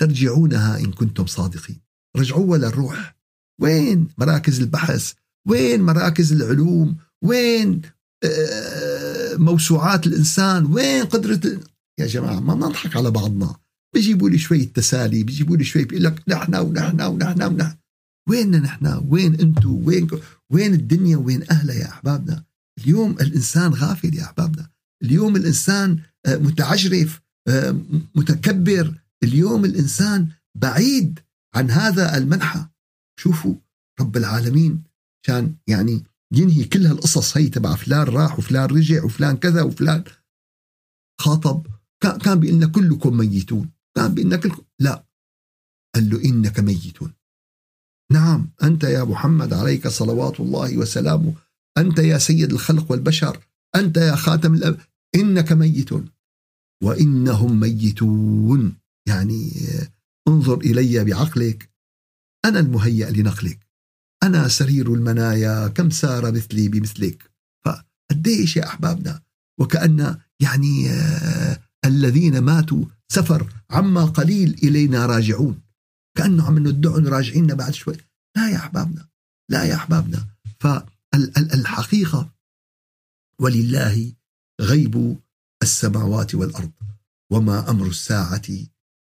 ترجعونها 0.00 0.78
إن 0.78 0.92
كنتم 0.92 1.26
صادقين. 1.26 1.80
رجعوا 2.16 2.56
للروح 2.56 3.16
وين 3.60 4.08
مراكز 4.18 4.60
البحث؟ 4.60 5.12
وين 5.48 5.82
مراكز 5.82 6.32
العلوم؟ 6.32 6.96
وين 7.22 7.82
آه، 8.24 9.36
موسوعات 9.36 10.06
الإنسان؟ 10.06 10.66
وين 10.66 11.04
قدرة 11.04 11.60
يا 11.98 12.06
جماعة 12.06 12.40
ما 12.40 12.54
نضحك 12.54 12.96
على 12.96 13.10
بعضنا. 13.10 13.56
بيجيبوا 13.94 14.30
لي 14.30 14.38
شوية 14.38 14.72
تسالي 14.72 15.24
بيجيبوا 15.24 15.56
لي 15.56 15.64
شوية 15.64 15.84
بيقول 15.84 16.04
لك 16.04 16.22
نحن 16.28 16.54
ونحن 16.54 17.00
ونحن 17.00 17.42
ونحن. 17.42 17.76
وين 18.28 18.50
نحن؟ 18.62 19.06
وين 19.08 19.40
أنتم 19.40 19.86
وين 19.86 20.08
وين 20.52 20.74
الدنيا 20.74 21.16
وين 21.16 21.50
اهلها 21.50 21.74
يا 21.76 21.88
أحبابنا؟ 21.88 22.44
اليوم 22.78 23.10
الإنسان 23.10 23.74
غافل 23.74 24.14
يا 24.14 24.24
أحبابنا. 24.24 24.70
اليوم 25.02 25.36
الإنسان 25.36 26.02
آه، 26.26 26.36
متعجرف 26.36 27.20
آه، 27.48 27.70
متكبر. 28.14 28.94
اليوم 29.22 29.64
الإنسان 29.64 30.28
بعيد 30.56 31.20
عن 31.54 31.70
هذا 31.70 32.18
المنحى. 32.18 32.66
شوفوا 33.20 33.54
رب 34.00 34.16
العالمين 34.16 34.82
كان 35.26 35.56
يعني 35.66 36.04
ينهي 36.32 36.64
كل 36.64 36.86
هالقصص 36.86 37.36
هي 37.36 37.48
تبع 37.48 37.74
فلان 37.74 38.02
راح 38.02 38.38
وفلان 38.38 38.64
رجع 38.64 39.04
وفلان 39.04 39.36
كذا 39.36 39.62
وفلان 39.62 40.04
خاطب. 41.20 41.66
كان 42.00 42.40
لنا 42.40 42.66
كلكم 42.66 43.16
ميتون. 43.16 43.70
كان 43.96 44.14
لنا 44.14 44.36
كلكم 44.36 44.62
لا. 44.80 45.06
قال 45.94 46.10
له 46.10 46.24
إنك 46.24 46.60
ميتون. 46.60 47.12
نعم 48.12 48.50
أنت 48.62 48.84
يا 48.84 49.04
محمد 49.04 49.52
عليك 49.52 49.88
صلوات 49.88 50.40
الله 50.40 50.78
وسلامه 50.78 51.34
أنت 51.78 51.98
يا 51.98 52.18
سيد 52.18 52.52
الخلق 52.52 52.90
والبشر 52.90 53.46
أنت 53.76 53.96
يا 53.96 54.16
خاتم 54.16 54.54
الأب 54.54 54.78
إنك 55.14 55.52
ميت 55.52 55.90
وإنهم 56.82 57.60
ميتون. 57.60 58.76
يعني 59.08 59.52
انظر 60.28 60.58
إلي 60.58 61.04
بعقلك. 61.04 61.70
أنا 62.44 62.60
المهيأ 62.60 63.10
لنقلك. 63.10 63.66
أنا 64.22 64.48
سرير 64.48 64.94
المنايا 64.94 65.68
كم 65.68 65.90
سار 65.90 66.32
مثلي 66.32 66.68
بمثلك. 66.68 67.30
فقديش 67.64 68.56
يا 68.56 68.66
أحبابنا؟ 68.66 69.22
وكأن 69.60 70.18
يعني 70.40 70.90
آه 70.90 71.60
الذين 71.84 72.38
ماتوا 72.38 72.84
سفر 73.08 73.52
عما 73.70 74.04
قليل 74.04 74.58
إلينا 74.62 75.06
راجعون. 75.06 75.60
كأنه 76.16 76.46
عم 76.46 76.58
ندعون 76.58 77.08
راجعين 77.08 77.46
بعد 77.46 77.74
شوي. 77.74 77.96
لا 78.36 78.50
يا 78.50 78.56
أحبابنا 78.56 79.08
لا 79.50 79.64
يا 79.64 79.74
أحبابنا. 79.74 80.26
فالحقيقة 80.60 82.34
ولله 83.40 84.12
غيب 84.60 85.20
السماوات 85.62 86.34
والأرض 86.34 86.72
وما 87.32 87.70
أمر 87.70 87.86
الساعة 87.86 88.42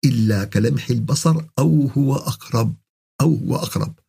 إلا 0.05 0.45
كلمح 0.45 0.89
البصر 0.89 1.45
أو 1.59 1.87
هو 1.87 2.15
أقرب 2.15 2.75
أو 3.21 3.35
هو 3.35 3.55
أقرب. 3.55 3.99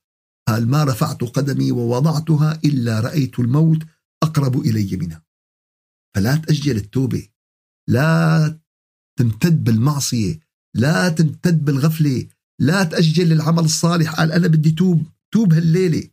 قال 0.48 0.68
ما 0.68 0.84
رفعت 0.84 1.24
قدمي 1.24 1.72
ووضعتها 1.72 2.60
إلا 2.64 3.00
رأيت 3.00 3.38
الموت 3.38 3.82
أقرب 4.22 4.60
إلي 4.60 4.96
منها. 4.96 5.22
فلا 6.14 6.36
تأجل 6.36 6.76
التوبة. 6.76 7.28
لا 7.88 8.58
تمتد 9.18 9.64
بالمعصية. 9.64 10.40
لا 10.74 11.08
تمتد 11.08 11.64
بالغفلة. 11.64 12.28
لا 12.60 12.84
تأجل 12.84 13.32
العمل 13.32 13.64
الصالح. 13.64 14.14
قال 14.14 14.32
أنا 14.32 14.46
بدي 14.48 14.70
توب 14.70 15.06
توب 15.32 15.52
هالليلة. 15.52 16.08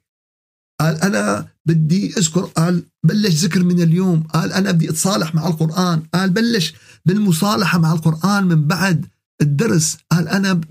قال 0.79 0.95
أنا 0.95 1.47
بدي 1.65 2.17
أذكر 2.17 2.41
قال 2.41 2.83
بلش 3.03 3.35
ذكر 3.35 3.63
من 3.63 3.81
اليوم. 3.81 4.23
قال 4.23 4.53
أنا 4.53 4.71
بدي 4.71 4.89
أتصالح 4.89 5.35
مع 5.35 5.47
القرآن. 5.47 5.99
قال 6.13 6.29
بلش 6.29 6.73
بالمصالحة 7.05 7.79
مع 7.79 7.93
القرآن 7.93 8.43
من 8.43 8.67
بعد 8.67 9.05
الدرس. 9.41 9.97
قال 10.11 10.27
أنا 10.27 10.61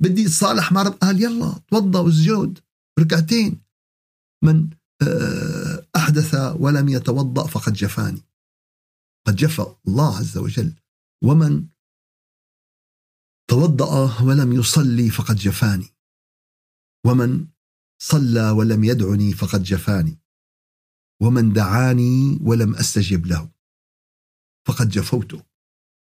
بدي 0.00 0.26
أتصالح 0.26 0.72
مع 0.72 0.82
رب. 0.82 0.92
قال 0.92 1.22
يلا 1.22 1.60
توضى 1.70 1.98
واسجد 1.98 2.58
ركعتين. 3.00 3.60
من 4.44 4.68
آه، 5.02 5.86
أحدث 5.96 6.34
ولم 6.34 6.88
يتوضأ 6.88 7.46
فقد 7.46 7.72
جفاني. 7.72 8.22
قد 9.26 9.36
جفى 9.36 9.66
الله 9.88 10.16
عز 10.18 10.38
وجل. 10.38 10.72
ومن 11.24 11.66
توضأ 13.52 14.22
ولم 14.22 14.52
يصلي 14.52 15.10
فقد 15.10 15.36
جفاني. 15.36 15.94
ومن 17.06 17.46
صلى 18.02 18.50
ولم 18.50 18.84
يدعني 18.84 19.32
فقد 19.32 19.62
جفاني. 19.62 20.18
ومن 21.22 21.52
دعاني 21.52 22.38
ولم 22.42 22.74
أستجب 22.74 23.26
له. 23.26 23.50
فقد 24.68 24.88
جفوته. 24.88 25.42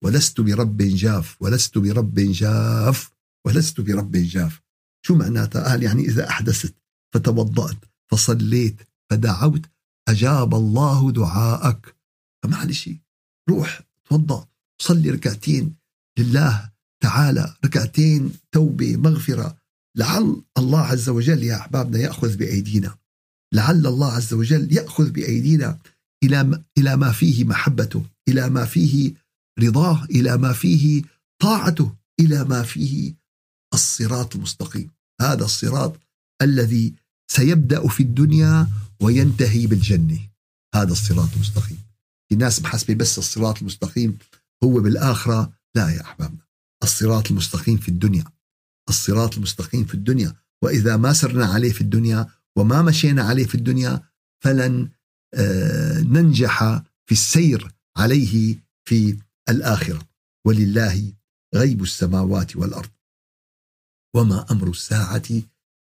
ولست 0.03 0.41
برب 0.41 0.77
جاف. 0.77 1.41
ولست 1.41 1.77
برب 1.77 2.13
جاف. 2.15 3.11
ولست 3.45 3.81
برب 3.81 4.11
جاف. 4.11 4.61
شو 5.05 5.15
معناتها؟ 5.15 5.69
قال 5.69 5.83
يعني 5.83 6.01
إذا 6.01 6.29
أحدثت 6.29 6.75
فتوضأت 7.13 7.77
فصليت 8.11 8.81
فدعوت 9.09 9.65
أجاب 10.07 10.55
الله 10.55 11.11
دعاءك. 11.11 11.95
فمعلش 12.43 12.89
روح 13.49 13.81
توضأ 14.09 14.47
صلي 14.81 15.09
ركعتين. 15.09 15.75
لله 16.19 16.76
تعالى 17.03 17.55
ركعتين 17.65 18.33
توبة 18.51 18.97
مغفرة. 18.97 19.57
لعل 19.97 20.41
الله 20.57 20.79
عز 20.79 21.09
وجل 21.09 21.43
يا 21.43 21.55
أحبابنا 21.55 21.99
يأخذ 21.99 22.37
بأيدينا. 22.37 22.97
لعل 23.53 23.87
الله 23.87 24.11
عز 24.11 24.33
وجل 24.33 24.73
يأخذ 24.73 25.09
بأيدينا 25.11 25.79
إلى 26.23 26.63
إلى 26.77 26.95
ما 26.95 27.11
فيه 27.11 27.43
محبته 27.43 28.05
إلى 28.29 28.49
ما 28.49 28.65
فيه 28.65 29.13
رضاه 29.59 30.03
إلى 30.03 30.37
ما 30.37 30.53
فيه 30.53 31.03
طاعته 31.41 31.95
إلى 32.19 32.43
ما 32.43 32.63
فيه 32.63 33.13
الصراط 33.73 34.35
المستقيم. 34.35 34.89
هذا 35.21 35.45
الصراط 35.45 35.99
الذي 36.41 36.93
سيبدأ 37.31 37.87
في 37.87 38.03
الدنيا 38.03 38.67
وينتهي 39.01 39.67
بالجنة. 39.67 40.19
هذا 40.75 40.91
الصراط 40.91 41.33
المستقيم. 41.33 41.77
في 42.29 42.35
ناس 42.35 42.61
محسبة 42.61 42.93
بس 42.93 43.17
الصراط 43.17 43.59
المستقيم 43.59 44.17
هو 44.63 44.79
بالآخرة. 44.79 45.51
لا 45.75 45.89
يا 45.89 46.01
أحبابنا. 46.01 46.46
الصراط 46.87 47.31
المستقيم 47.31 47.77
في 47.77 47.89
الدنيا. 47.89 48.23
الصراط 48.89 49.35
المستقيم 49.35 49.85
في 49.85 49.93
الدنيا. 49.93 50.35
وإذا 50.63 50.97
ما 50.97 51.13
سرنا 51.13 51.45
عليه 51.45 51.71
في 51.71 51.81
الدنيا 51.81 52.27
وما 52.57 52.81
مشينا 52.81 53.23
عليه 53.23 53.45
في 53.45 53.55
الدنيا 53.55 54.03
فلن 54.43 54.89
آه، 55.33 55.99
ننجح 55.99 56.63
في 57.05 57.11
السير 57.11 57.71
عليه 57.97 58.63
في 58.87 59.19
الآخرة. 59.49 60.07
ولله 60.47 61.13
غيب 61.55 61.83
السماوات 61.83 62.55
والأرض. 62.55 62.89
وما 64.15 64.45
أمر 64.51 64.69
الساعة 64.69 65.23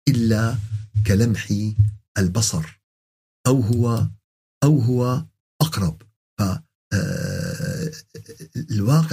إلا 0.10 0.58
كلمح 1.08 1.54
البصر. 2.17 2.82
أو 3.47 3.62
هو 3.62 4.08
أو 4.63 4.80
هو 4.80 5.25
أقرب. 5.62 6.02
فالواقع 6.39 6.65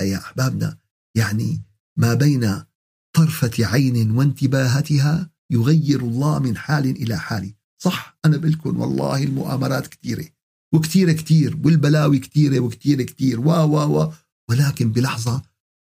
آه، 0.02 0.06
يا 0.06 0.18
أحبابنا 0.18 0.78
يعني 1.16 1.62
ما 1.98 2.14
بين 2.14 2.62
طرفة 3.16 3.66
عين 3.66 4.10
وانتباهتها 4.10 5.30
يغير 5.50 6.00
الله 6.00 6.38
من 6.38 6.56
حال 6.56 6.86
إلى 6.86 7.16
حال. 7.16 7.54
صح 7.82 8.18
أنا 8.24 8.36
لكم 8.36 8.80
والله 8.80 9.24
المؤامرات 9.24 9.86
كثيرة 9.86 10.28
وكثيرة 10.74 11.12
كثير 11.12 11.56
والبلاوي 11.64 12.18
كثيرة 12.18 12.60
وكثيرة 12.60 13.02
كثير 13.02 13.40
و 13.40 13.50
و 13.50 14.00
و 14.00 14.12
ولكن 14.50 14.92
بلحظة 14.92 15.42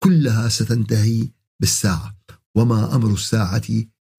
كلها 0.03 0.49
ستنتهي 0.49 1.29
بالساعة. 1.61 2.19
وما 2.55 2.95
أمر 2.95 3.13
الساعة 3.13 3.67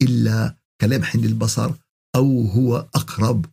إلا 0.02 0.56
كلمح 0.80 1.16
للبصر 1.16 1.74
أو 2.16 2.42
هو 2.46 2.76
أقرب. 2.76 3.46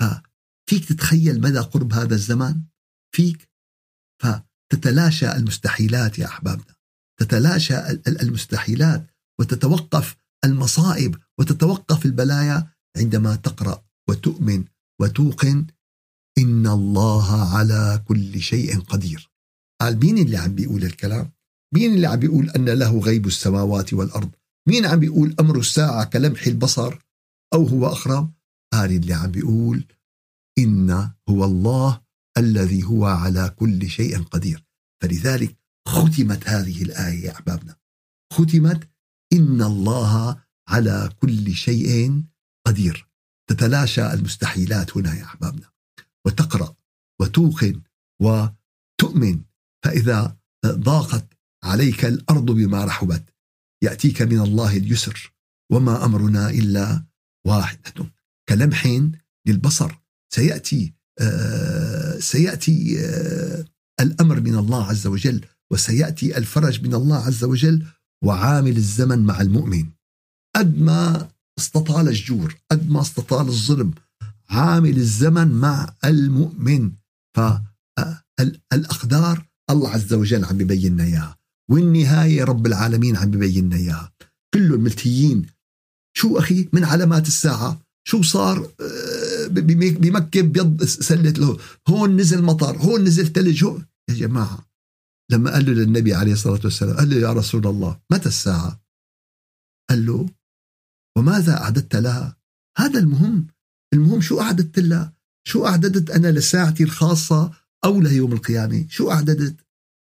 ففيك 0.00 0.84
تتخيل 0.84 1.40
مدى 1.40 1.58
قرب 1.58 1.92
هذا 1.92 2.14
الزمان؟ 2.14 2.64
فيك؟ 3.14 3.50
فتتلاشى 4.22 5.32
المستحيلات 5.32 6.18
يا 6.18 6.26
أحبابنا. 6.26 6.73
تتلاشى 7.20 7.90
المستحيلات 8.06 9.06
وتتوقف 9.40 10.16
المصائب 10.44 11.16
وتتوقف 11.38 12.06
البلايا 12.06 12.72
عندما 12.96 13.36
تقرأ 13.36 13.84
وتؤمن 14.08 14.64
وتوقن 15.00 15.66
إن 16.38 16.66
الله 16.66 17.56
على 17.56 18.02
كل 18.08 18.40
شيء 18.40 18.80
قدير. 18.80 19.30
قال 19.80 19.98
مين 19.98 20.18
اللي 20.18 20.36
عم 20.36 20.54
بيقول 20.54 20.84
الكلام 20.84 21.32
مين 21.74 21.94
اللي 21.94 22.06
عم 22.06 22.16
بيقول 22.16 22.50
أن 22.50 22.68
له 22.68 22.98
غيب 22.98 23.26
السماوات 23.26 23.92
والأرض؟ 23.94 24.30
مين 24.68 24.86
عم 24.86 25.00
بيقول 25.00 25.34
أمر 25.40 25.58
الساعة 25.58 26.04
كلمح 26.04 26.46
البصر 26.46 26.98
أو 27.54 27.66
هو 27.66 27.86
أقرب 27.86 28.32
قال 28.72 28.92
اللي 28.92 29.14
عم 29.14 29.30
بيقول 29.30 29.84
إن 30.58 31.10
هو 31.28 31.44
الله 31.44 32.00
الذي 32.38 32.84
هو 32.84 33.06
على 33.06 33.54
كل 33.56 33.88
شيء 33.88 34.22
قدير. 34.22 34.64
فلذلك 35.02 35.56
ختمت 35.88 36.48
هذه 36.48 36.82
الآية 36.82 37.24
يا 37.24 37.32
أحبابنا. 37.32 37.76
ختمت 38.32 38.88
إن 39.32 39.62
الله 39.62 40.42
على 40.68 41.10
كل 41.20 41.54
شيء 41.54 42.22
قدير. 42.66 43.08
تتلاشى 43.50 44.12
المستحيلات 44.12 44.96
هنا 44.96 45.14
يا 45.14 45.24
أحبابنا. 45.24 45.70
وتقرأ 46.26 46.76
وتوقن 47.20 47.82
وتؤمن. 48.22 49.42
فإذا 49.84 50.36
ضاقت 50.66 51.38
عليك 51.64 52.04
الأرض 52.04 52.50
بما 52.50 52.84
رحبت 52.84 53.34
يأتيك 53.84 54.22
من 54.22 54.40
الله 54.40 54.76
اليسر. 54.76 55.32
وما 55.72 56.04
أمرنا 56.04 56.50
إلا 56.50 57.04
واحدة. 57.46 58.12
كلمح 58.48 59.10
للبصر. 59.46 59.92
سيأتي 60.34 60.94
آه 61.20 62.18
سيأتي 62.18 63.00
آه 63.00 63.64
الأمر 64.00 64.40
من 64.40 64.54
الله 64.58 64.86
عز 64.86 65.06
وجل. 65.06 65.46
وسيأتي 65.74 66.38
الفرج 66.38 66.86
من 66.86 66.94
الله 66.94 67.16
عز 67.16 67.44
وجل 67.44 67.86
وعامل 68.24 68.76
الزمن 68.76 69.18
مع 69.18 69.40
المؤمن. 69.40 69.86
قد 70.56 70.78
ما 70.78 71.28
استطال 71.58 72.08
الجور 72.08 72.56
قد 72.70 72.90
ما 72.90 73.00
استطال 73.00 73.48
الظلم 73.48 73.92
عامل 74.48 74.96
الزمن 74.96 75.48
مع 75.48 75.94
المؤمن. 76.04 76.92
فالأقدار 77.36 79.46
الله 79.70 79.90
عز 79.90 80.12
وجل 80.12 80.44
عم 80.44 80.58
ببين 80.58 81.00
إياها. 81.00 81.36
والنهاية 81.70 82.44
رب 82.44 82.66
العالمين 82.66 83.16
عم 83.16 83.30
ببين 83.30 83.72
إياها. 83.72 84.12
كل 84.54 84.74
الملتيين. 84.74 85.46
شو 86.16 86.38
أخي؟ 86.38 86.68
من 86.72 86.84
علامات 86.84 87.26
الساعة؟ 87.26 87.80
شو 88.08 88.22
صار؟ 88.22 88.70
آه، 88.80 89.46
بمكة 89.46 90.40
بيض 90.40 90.84
سلت 90.84 91.38
له. 91.38 91.58
هون 91.88 92.16
نزل 92.16 92.42
مطر 92.42 92.76
هون 92.76 93.04
نزل 93.04 93.32
ثلج 93.32 93.64
هون 93.64 93.84
يا 94.10 94.14
جماعة. 94.14 94.66
لما 95.30 95.52
قال 95.52 95.66
له 95.66 95.72
للنبي 95.72 96.14
عليه 96.14 96.32
الصلاة 96.32 96.60
والسلام 96.64 96.96
قال 96.96 97.10
له 97.10 97.16
يا 97.16 97.32
رسول 97.32 97.66
الله 97.66 98.00
متى 98.12 98.28
الساعة؟ 98.28 98.80
قال 99.90 100.06
له 100.06 100.28
وماذا 101.16 101.60
أعددت 101.60 101.96
لها؟ 101.96 102.36
هذا 102.78 102.98
المهم. 102.98 103.46
المهم 103.94 104.20
شو 104.20 104.40
أعددت 104.40 104.78
لها؟ 104.78 105.12
شو 105.46 105.66
أعددت 105.66 106.10
أنا 106.10 106.28
لساعتي 106.32 106.82
الخاصة 106.82 107.52
أو 107.84 108.00
ليوم 108.00 108.32
القيامة؟ 108.32 108.86
شو 108.88 109.10
أعددت؟ 109.10 109.56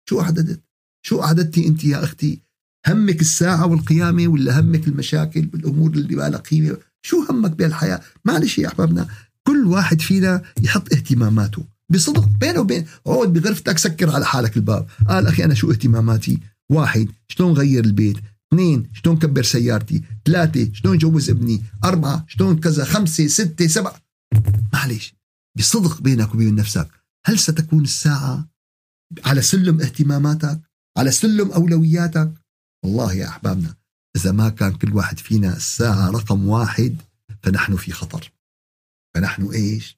شو 0.10 0.22
أعددت؟ 0.22 0.62
شو 1.06 1.22
أعددتي 1.22 1.68
أنت 1.68 1.84
يا 1.84 2.04
أختي؟ 2.04 2.42
همك 2.88 3.22
الساعة 3.22 3.66
والقيامة 3.66 4.28
ولا 4.28 4.60
همك 4.60 4.88
المشاكل 4.88 5.50
والأمور 5.54 5.92
اللي 5.92 6.16
ما 6.16 6.38
قيمة؟ 6.38 6.78
شو 7.02 7.26
همك 7.30 7.52
بهالحياة؟ 7.52 8.02
معلش 8.26 8.58
يا 8.58 8.68
أحبابنا 8.68 9.08
كل 9.48 9.66
واحد 9.68 10.02
فينا 10.02 10.42
يحط 10.62 10.94
اهتماماته. 10.94 11.75
بصدق 11.92 12.28
بينه 12.28 12.60
وبين 12.60 12.86
عود 13.08 13.34
بغرفتك 13.34 13.78
سكر 13.78 14.10
على 14.10 14.26
حالك 14.26 14.58
الباب. 14.58 14.90
قال 15.08 15.28
أخي 15.28 15.44
أنا 15.44 15.54
شو 15.54 15.72
اهتماماتي؟ 15.72 16.40
واحد 16.72 17.08
شلون 17.28 17.54
غير 17.54 17.84
البيت؟ 17.84 18.18
اثنين 18.54 18.90
شلون 18.94 19.18
كبر 19.18 19.44
سيارتي؟ 19.44 20.04
ثلاثة 20.26 20.74
شلون 20.74 20.98
جوز 20.98 21.30
ابني؟ 21.30 21.64
أربعة 21.84 22.26
شلون 22.28 22.60
كذا؟ 22.60 22.86
خمسة 22.86 23.28
ستة 23.28 23.68
سبعة. 23.68 24.02
معلش 24.74 25.14
بصدق 25.58 26.02
بينك 26.02 26.34
وبين 26.34 26.56
نفسك. 26.56 26.88
هل 27.26 27.40
ستكون 27.40 27.84
الساعة 27.84 28.48
على 29.26 29.42
سلم 29.42 29.82
اهتماماتك؟ 29.82 30.62
على 30.98 31.12
سلم 31.12 31.52
أولوياتك؟ 31.52 32.34
والله 32.86 33.14
يا 33.14 33.28
أحبابنا 33.28 33.76
إذا 34.16 34.32
ما 34.32 34.50
كان 34.50 34.74
كل 34.74 34.94
واحد 34.94 35.20
فينا 35.20 35.58
الساعة 35.58 36.10
رقم 36.10 36.48
واحد 36.48 37.02
فنحن 37.44 37.76
في 37.76 37.92
خطر. 37.92 38.32
فنحن 39.16 39.52
إيش؟ 39.52 39.98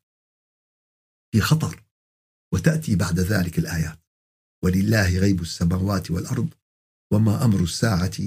في 1.38 1.42
خطر 1.42 1.84
وتأتي 2.54 2.96
بعد 2.96 3.20
ذلك 3.20 3.60
الآيات. 3.60 4.00
ولله 4.64 5.20
غيب 5.20 5.42
السماوات 5.42 6.12
والأرض 6.12 6.50
وما 7.14 7.46
أمر 7.46 7.60
الساعة 7.64 8.18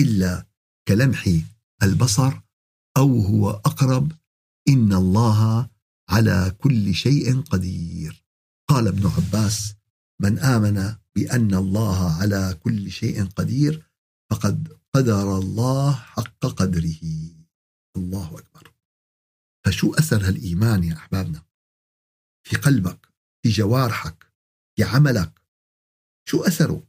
إلا 0.00 0.46
كلمح 0.88 1.30
البصر 1.82 2.40
أو 2.96 3.20
هو 3.20 3.50
أقرب. 3.50 4.12
إن 4.68 4.92
الله 4.92 5.70
على 6.10 6.56
كل 6.58 6.94
شيء 6.94 7.40
قدير. 7.40 8.24
قال 8.68 8.88
ابن 8.88 9.06
عباس 9.06 9.74
من 10.22 10.38
آمن 10.38 10.94
بأن 11.16 11.54
الله 11.54 12.12
على 12.20 12.58
كل 12.60 12.90
شيء 12.90 13.24
قدير 13.24 13.82
فقد 14.30 14.78
قدر 14.94 15.38
الله 15.38 15.92
حق 15.92 16.46
قدره. 16.46 17.00
الله 17.96 18.38
أكبر. 18.38 18.72
فشو 19.66 19.94
أثر 19.94 20.28
هالإيمان 20.28 20.84
يا 20.84 20.94
أحبابنا؟ 20.94 21.42
في 22.46 22.56
قلبك 22.56 23.08
في 23.42 23.50
جوارحك 23.50 24.32
في 24.76 24.84
عملك. 24.84 25.40
شو 26.28 26.42
أثره؟ 26.42 26.86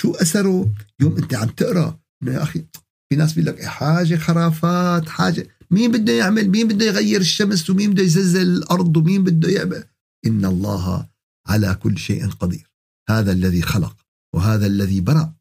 شو 0.00 0.12
أثره 0.12 0.74
يوم 1.00 1.16
أنت 1.16 1.34
عم 1.34 1.48
تقرأ؟ 1.48 2.00
يا 2.22 2.42
أخي 2.42 2.66
في 3.08 3.16
ناس 3.16 3.32
بيقول 3.32 3.46
لك 3.46 3.64
حاجة 3.64 4.16
خرافات 4.16 5.08
حاجة 5.08 5.48
مين 5.70 5.92
بده 5.92 6.12
يعمل؟ 6.12 6.48
مين 6.48 6.68
بده 6.68 6.84
يغير 6.86 7.20
الشمس؟ 7.20 7.70
ومين 7.70 7.90
بده 7.90 8.02
يزلزل 8.02 8.42
الأرض؟ 8.42 8.96
ومين 8.96 9.24
بده 9.24 9.48
يعمل؟ 9.48 9.84
إن 10.26 10.44
الله 10.44 11.08
على 11.46 11.74
كل 11.74 11.98
شيء 11.98 12.30
قدير. 12.30 12.70
هذا 13.08 13.32
الذي 13.32 13.62
خلق 13.62 13.96
وهذا 14.34 14.66
الذي 14.66 15.00
برأ 15.00 15.34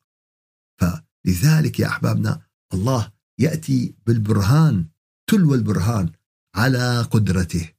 فلذلك 0.82 1.80
يا 1.80 1.88
أحبابنا 1.88 2.42
الله 2.74 3.12
يأتي 3.40 3.96
بالبرهان 4.06 4.86
تلو 5.30 5.56
البرهان 5.56 6.12
على 6.56 7.02
قدرته. 7.02 7.74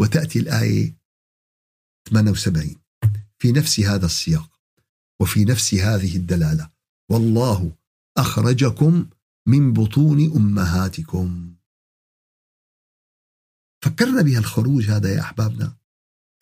وتأتي 0.00 0.38
الآية 0.38 0.97
78 2.08 2.74
في 3.38 3.52
نفس 3.52 3.80
هذا 3.80 4.06
السياق 4.06 4.60
وفي 5.20 5.44
نفس 5.44 5.74
هذه 5.74 6.16
الدلالة 6.16 6.70
والله 7.10 7.72
أخرجكم 8.18 9.06
من 9.48 9.72
بطون 9.72 10.32
أمهاتكم. 10.36 11.54
فكرنا 13.84 14.22
بهالخروج 14.22 14.90
هذا 14.90 15.14
يا 15.14 15.20
أحبابنا؟ 15.20 15.76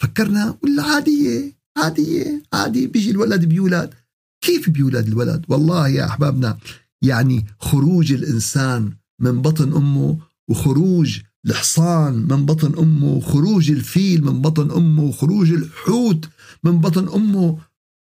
فكرنا 0.03 0.59
ولا 0.63 0.83
عادية؟ 0.83 1.53
عادية 1.77 2.43
عادي 2.53 2.87
بيجي 2.87 3.11
الولد 3.11 3.45
بيولد. 3.45 3.95
كيف 4.41 4.71
بيولد 4.71 5.07
الولد؟ 5.07 5.45
والله 5.49 5.89
يا 5.89 6.07
أحبابنا 6.07 6.59
يعني 7.03 7.47
خروج 7.61 8.13
الإنسان 8.13 8.97
من 9.21 9.43
بطن 9.43 9.73
أمه 9.73 10.19
وخروج 10.49 11.21
الحصان 11.47 12.15
من 12.15 12.47
بطن 12.47 12.79
أمه 12.79 13.07
وخروج 13.07 13.71
الفيل 13.71 14.25
من 14.25 14.43
بطن 14.43 14.71
أمه 14.71 15.03
وخروج 15.03 15.53
الحوت 15.53 16.29
من 16.65 16.81
بطن 16.81 17.09
أمه. 17.09 17.59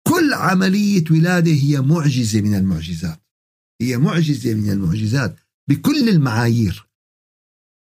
كل 0.08 0.32
عملية 0.32 1.04
ولادة 1.10 1.50
هي 1.50 1.80
معجزة 1.80 2.40
من 2.40 2.54
المعجزات. 2.54 3.20
هي 3.82 3.96
معجزة 3.96 4.54
من 4.54 4.70
المعجزات 4.70 5.36
بكل 5.70 6.08
المعايير. 6.08 6.88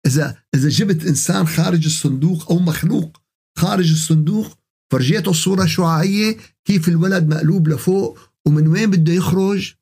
إذا 0.05 0.37
إذا 0.55 0.69
جبت 0.69 1.05
إنسان 1.05 1.47
خارج 1.47 1.85
الصندوق 1.85 2.51
أو 2.51 2.59
مخلوق 2.59 3.21
خارج 3.57 3.91
الصندوق 3.91 4.57
فرجيته 4.91 5.29
الصورة 5.29 5.63
الشعاعية 5.63 6.37
كيف 6.65 6.87
الولد 6.87 7.27
مقلوب 7.27 7.67
لفوق 7.67 8.19
ومن 8.45 8.67
وين 8.67 8.89
بده 8.89 9.13
يخرج؟ 9.13 9.73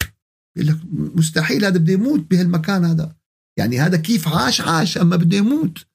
بيقول 0.56 0.72
لك 0.72 0.80
مستحيل 1.18 1.66
هذا 1.66 1.78
بده 1.78 1.94
يموت 1.94 2.20
بهالمكان 2.32 2.86
هذا. 2.86 3.21
يعني 3.60 3.80
هذا 3.80 3.98
كيف 3.98 4.28
عاش؟ 4.28 4.62
عاش 4.62 4.98
أما 4.98 5.16
بده 5.16 5.38
يموت. 5.38 5.86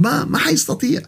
ما 0.00 0.24
ما 0.24 0.38
حيستطيع. 0.38 1.02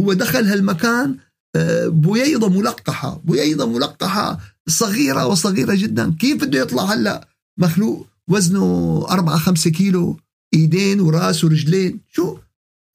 هو 0.00 0.12
دخل 0.12 0.46
هالمكان 0.46 1.18
آه، 1.56 1.88
بويضة 1.88 2.48
ملقحة 2.48 3.16
بويضة 3.24 3.66
ملقحة 3.66 4.40
صغيرة 4.68 5.26
وصغيرة 5.26 5.74
جدا. 5.74 6.16
كيف 6.20 6.44
بده 6.44 6.58
يطلع 6.58 6.82
هلأ؟ 6.84 7.28
مخلوق 7.58 8.06
وزنه 8.30 9.06
أربعة 9.10 9.38
خمسة 9.38 9.70
كيلو 9.70 10.20
إيدين 10.54 11.00
وراس 11.00 11.44
ورجلين. 11.44 12.00
شو؟ 12.08 12.38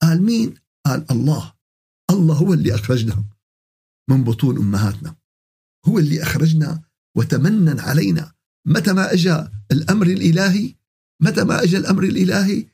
قال 0.02 0.22
مين؟ 0.22 0.54
قال 0.86 1.04
الله. 1.10 1.52
الله 2.10 2.34
هو 2.34 2.54
اللي 2.54 2.74
أخرجنا 2.74 3.24
من 4.10 4.24
بطون 4.24 4.56
أمهاتنا. 4.56 5.16
هو 5.86 5.98
اللي 5.98 6.22
أخرجنا 6.22 6.82
وتمنن 7.16 7.80
علينا. 7.80 8.32
متى 8.66 8.92
ما 8.92 9.12
اجى 9.12 9.44
الأمر 9.72 10.06
الإلهي 10.06 10.74
متى 11.22 11.44
ما 11.44 11.62
اجى 11.62 11.76
الأمر 11.76 12.04
الإلهي 12.04 12.66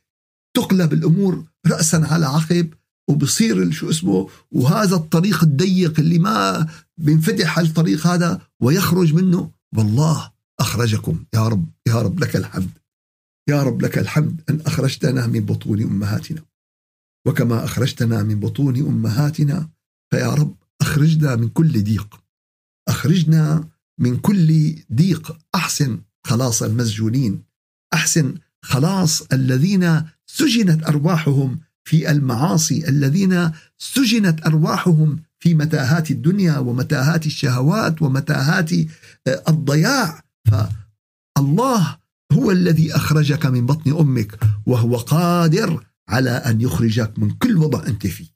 تقلب 0.56 0.92
الأمور 0.92 1.44
راسا 1.66 1.96
على 1.96 2.26
عقب 2.26 2.74
وبصير 3.10 3.70
شو 3.70 3.90
اسمه 3.90 4.28
وهذا 4.50 4.96
الطريق 4.96 5.42
الضيق 5.42 6.00
اللي 6.00 6.18
ما 6.18 6.68
بينفتح 6.98 7.58
الطريق 7.58 8.06
هذا 8.06 8.40
ويخرج 8.60 9.14
منه. 9.14 9.50
والله 9.76 10.32
أخرجكم. 10.60 11.24
يا 11.34 11.48
رب 11.48 11.68
يا 11.88 12.02
رب 12.02 12.20
لك 12.20 12.36
الحمد. 12.36 12.70
يا 13.48 13.62
رب 13.62 13.82
لك 13.82 13.98
الحمد 13.98 14.40
أن 14.50 14.60
أخرجتنا 14.60 15.26
من 15.26 15.40
بطون 15.40 15.82
أمهاتنا. 15.82 16.42
وكما 17.26 17.64
أخرجتنا 17.64 18.22
من 18.22 18.40
بطون 18.40 18.76
أمهاتنا 18.76 19.68
فيا 20.10 20.34
رب 20.34 20.56
أخرجنا 20.80 21.36
من 21.36 21.48
كل 21.48 21.84
ضيق. 21.84 22.20
أخرجنا 22.88 23.68
من 24.00 24.16
كل 24.16 24.74
ضيق. 24.92 25.38
أحسن 25.54 26.00
خلاص 26.26 26.62
المسجونين. 26.62 27.42
أحسن. 27.94 28.34
خلاص 28.62 29.22
الذين 29.32 30.02
سجنت 30.26 30.88
أرواحهم 30.88 31.60
في 31.84 32.10
المعاصي 32.10 32.88
الذين 32.88 33.50
سجنت 33.78 34.46
أرواحهم 34.46 35.22
في 35.38 35.54
متاهات 35.54 36.10
الدنيا 36.10 36.58
ومتاهات 36.58 37.26
الشهوات 37.26 38.02
ومتاهات 38.02 38.72
آه، 38.72 39.42
الضياع. 39.48 40.22
فالله 40.50 41.96
هو 42.32 42.50
الذي 42.50 42.96
أخرجك 42.96 43.46
من 43.46 43.66
بطن 43.66 43.90
أمك 43.90 44.38
وهو 44.66 44.96
قادر 44.96 45.86
على 46.08 46.30
أن 46.30 46.60
يخرجك 46.60 47.18
من 47.18 47.30
كل 47.30 47.56
وضع 47.56 47.86
أنت 47.86 48.06
فيه. 48.06 48.34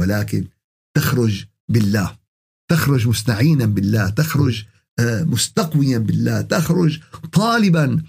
ولكن 0.00 0.44
تخرج 0.96 1.44
بالله 1.68 2.16
تخرج 2.70 3.08
مستعينا 3.08 3.66
بالله 3.66 4.10
تخرج 4.10 4.64
آه، 4.98 5.22
مستقويا 5.22 5.98
بالله 5.98 6.40
تخرج 6.40 7.00
طالبا 7.32 8.02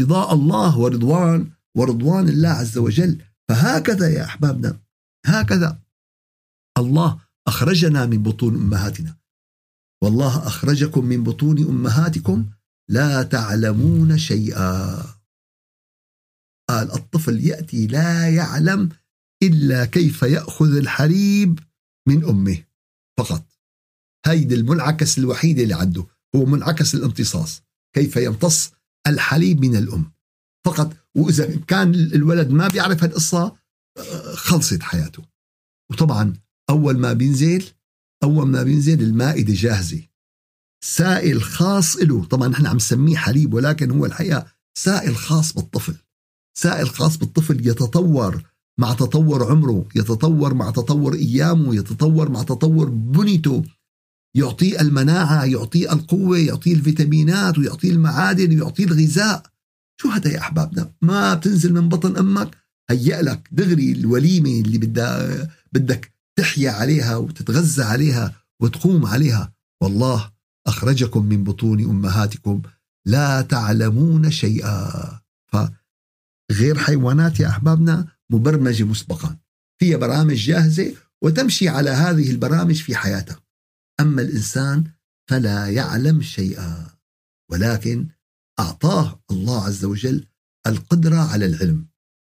رضاء 0.00 0.34
الله 0.34 0.78
ورضوان 0.78 1.50
ورضوان 1.76 2.28
الله 2.28 2.48
عز 2.48 2.78
وجل. 2.78 3.22
فهكذا 3.48 4.08
يا 4.08 4.24
أحبابنا 4.24 4.80
هكذا. 5.26 5.80
الله 6.78 7.20
أخرجنا 7.46 8.06
من 8.06 8.22
بطون 8.22 8.54
أمهاتنا. 8.54 9.16
والله 10.02 10.46
أخرجكم 10.46 11.04
من 11.04 11.22
بطون 11.24 11.58
أمهاتكم 11.58 12.50
لا 12.88 13.22
تعلمون 13.22 14.18
شيئا. 14.18 15.04
قال 16.68 16.92
الطفل 16.92 17.40
يأتي 17.46 17.86
لا 17.86 18.28
يعلم 18.28 18.88
إلا 19.42 19.84
كيف 19.84 20.22
يأخذ 20.22 20.76
الحليب 20.76 21.60
من 22.08 22.24
أمه 22.24 22.64
فقط. 23.18 23.44
هيدي 24.26 24.54
المنعكس 24.54 25.18
الوحيد 25.18 25.58
اللي 25.58 25.74
عنده 25.74 26.06
هو 26.36 26.44
منعكس 26.44 26.94
الامتصاص. 26.94 27.62
كيف 27.94 28.16
يمتص؟ 28.16 28.72
الحليب 29.08 29.60
من 29.60 29.76
الأم. 29.76 30.12
فقط 30.66 30.96
وإذا 31.14 31.56
كان 31.56 31.94
الولد 31.94 32.50
ما 32.50 32.68
بيعرف 32.68 33.04
هالقصة 33.04 33.56
خلصت 34.34 34.82
حياته. 34.82 35.22
وطبعا 35.90 36.32
أول 36.70 36.98
ما 36.98 37.12
بينزل 37.12 37.64
أول 38.22 38.48
ما 38.48 38.62
بينزل 38.62 39.02
المائدة 39.02 39.54
جاهزة. 39.54 40.02
سائل 40.84 41.42
خاص 41.42 41.96
له 41.96 42.24
طبعا 42.24 42.48
نحن 42.48 42.66
عم 42.66 42.76
نسميه 42.76 43.16
حليب 43.16 43.54
ولكن 43.54 43.90
هو 43.90 44.06
الحقيقة 44.06 44.46
سائل 44.78 45.16
خاص 45.16 45.52
بالطفل. 45.52 45.94
سائل 46.58 46.88
خاص 46.88 47.16
بالطفل 47.16 47.68
يتطور 47.68 48.42
مع 48.80 48.92
تطور 48.92 49.50
عمره 49.50 49.88
يتطور 49.94 50.54
مع 50.54 50.70
تطور 50.70 51.14
أيامه 51.14 51.76
يتطور 51.76 52.28
مع 52.30 52.42
تطور 52.42 52.88
بنيته. 52.88 53.64
يعطيه 54.36 54.80
المناعة 54.80 55.44
يعطيه 55.44 55.92
القوة 55.92 56.38
يعطيه 56.38 56.74
الفيتامينات 56.74 57.58
ويعطيه 57.58 57.90
المعادن 57.90 58.54
ويعطيه 58.54 58.84
الغذاء. 58.84 59.42
شو 60.00 60.08
هذا 60.08 60.28
يا 60.32 60.38
أحبابنا؟ 60.38 60.92
ما 61.02 61.34
بتنزل 61.34 61.74
من 61.74 61.88
بطن 61.88 62.16
أمك؟ 62.16 62.56
هيأ 62.90 63.22
لك 63.22 63.48
دغري 63.52 63.92
الوليمة 63.92 64.50
اللي 64.50 64.78
بدها 64.78 65.48
بدك 65.72 66.12
تحيا 66.38 66.70
عليها 66.70 67.16
وتتغذى 67.16 67.82
عليها 67.82 68.34
وتقوم 68.62 69.06
عليها. 69.06 69.52
والله 69.82 70.30
أخرجكم 70.66 71.26
من 71.26 71.44
بطون 71.44 71.84
أمهاتكم 71.84 72.62
لا 73.06 73.42
تعلمون 73.42 74.30
شيئا. 74.30 75.20
فغير 75.52 76.78
حيوانات 76.78 77.40
يا 77.40 77.48
أحبابنا 77.48 78.06
مبرمجة 78.30 78.84
مسبقا. 78.84 79.36
فيها 79.80 79.96
برامج 79.96 80.34
جاهزة 80.34 80.94
وتمشي 81.22 81.68
على 81.68 81.90
هذه 81.90 82.30
البرامج 82.30 82.74
في 82.74 82.96
حياتها 82.96 83.40
أما 84.00 84.22
الإنسان 84.22 84.84
فلا 85.30 85.66
يعلم 85.66 86.22
شيئا. 86.22 86.86
ولكن 87.50 88.08
أعطاه 88.60 89.20
الله 89.30 89.64
عز 89.64 89.84
وجل 89.84 90.24
القدرة 90.66 91.16
على 91.16 91.46
العلم. 91.46 91.86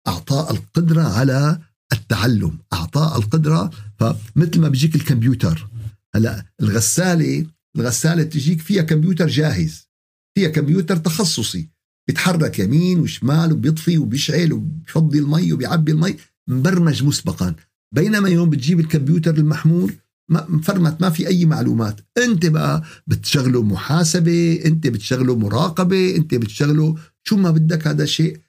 أعطاه 0.09 0.51
القدرة 0.51 1.03
على 1.03 1.61
التعلم. 1.93 2.59
أعطاه 2.73 3.19
القدرة 3.19 3.71
فمثل 3.99 4.61
ما 4.61 4.69
بيجيك 4.69 4.95
الكمبيوتر. 4.95 5.69
هلا 6.15 6.47
الغسالة 6.61 7.47
الغسالة 7.77 8.23
تجيك 8.23 8.61
فيها 8.61 8.83
كمبيوتر 8.83 9.27
جاهز. 9.27 9.89
فيها 10.35 10.49
كمبيوتر 10.49 10.97
تخصصي. 10.97 11.69
بيتحرك 12.09 12.59
يمين 12.59 13.01
وشمال 13.01 13.53
وبيطفي 13.53 13.99
وبيشعل 13.99 14.53
وبيفضي 14.53 15.19
المي 15.19 15.53
وبيعبي 15.53 15.93
المي. 15.93 16.17
مبرمج 16.49 17.05
مسبقا. 17.05 17.55
بينما 17.95 18.29
يوم 18.29 18.51
بتجيب 18.51 18.81
الكمبيوتر 18.81 19.37
المحمول 19.37 19.95
مفرمت 20.29 21.01
ما 21.01 21.11
في 21.11 21.27
أي 21.27 21.45
معلومات. 21.45 22.01
أنت 22.19 22.47
بقى 22.47 22.83
بتشغله 23.07 23.63
محاسبة 23.63 24.63
أنت 24.65 24.87
بتشغله 24.87 25.37
مراقبة 25.37 26.17
أنت 26.17 26.35
بتشغله 26.35 26.97
شو 27.25 27.37
ما 27.37 27.51
بدك 27.51 27.87
هذا 27.87 28.05
شيء 28.05 28.41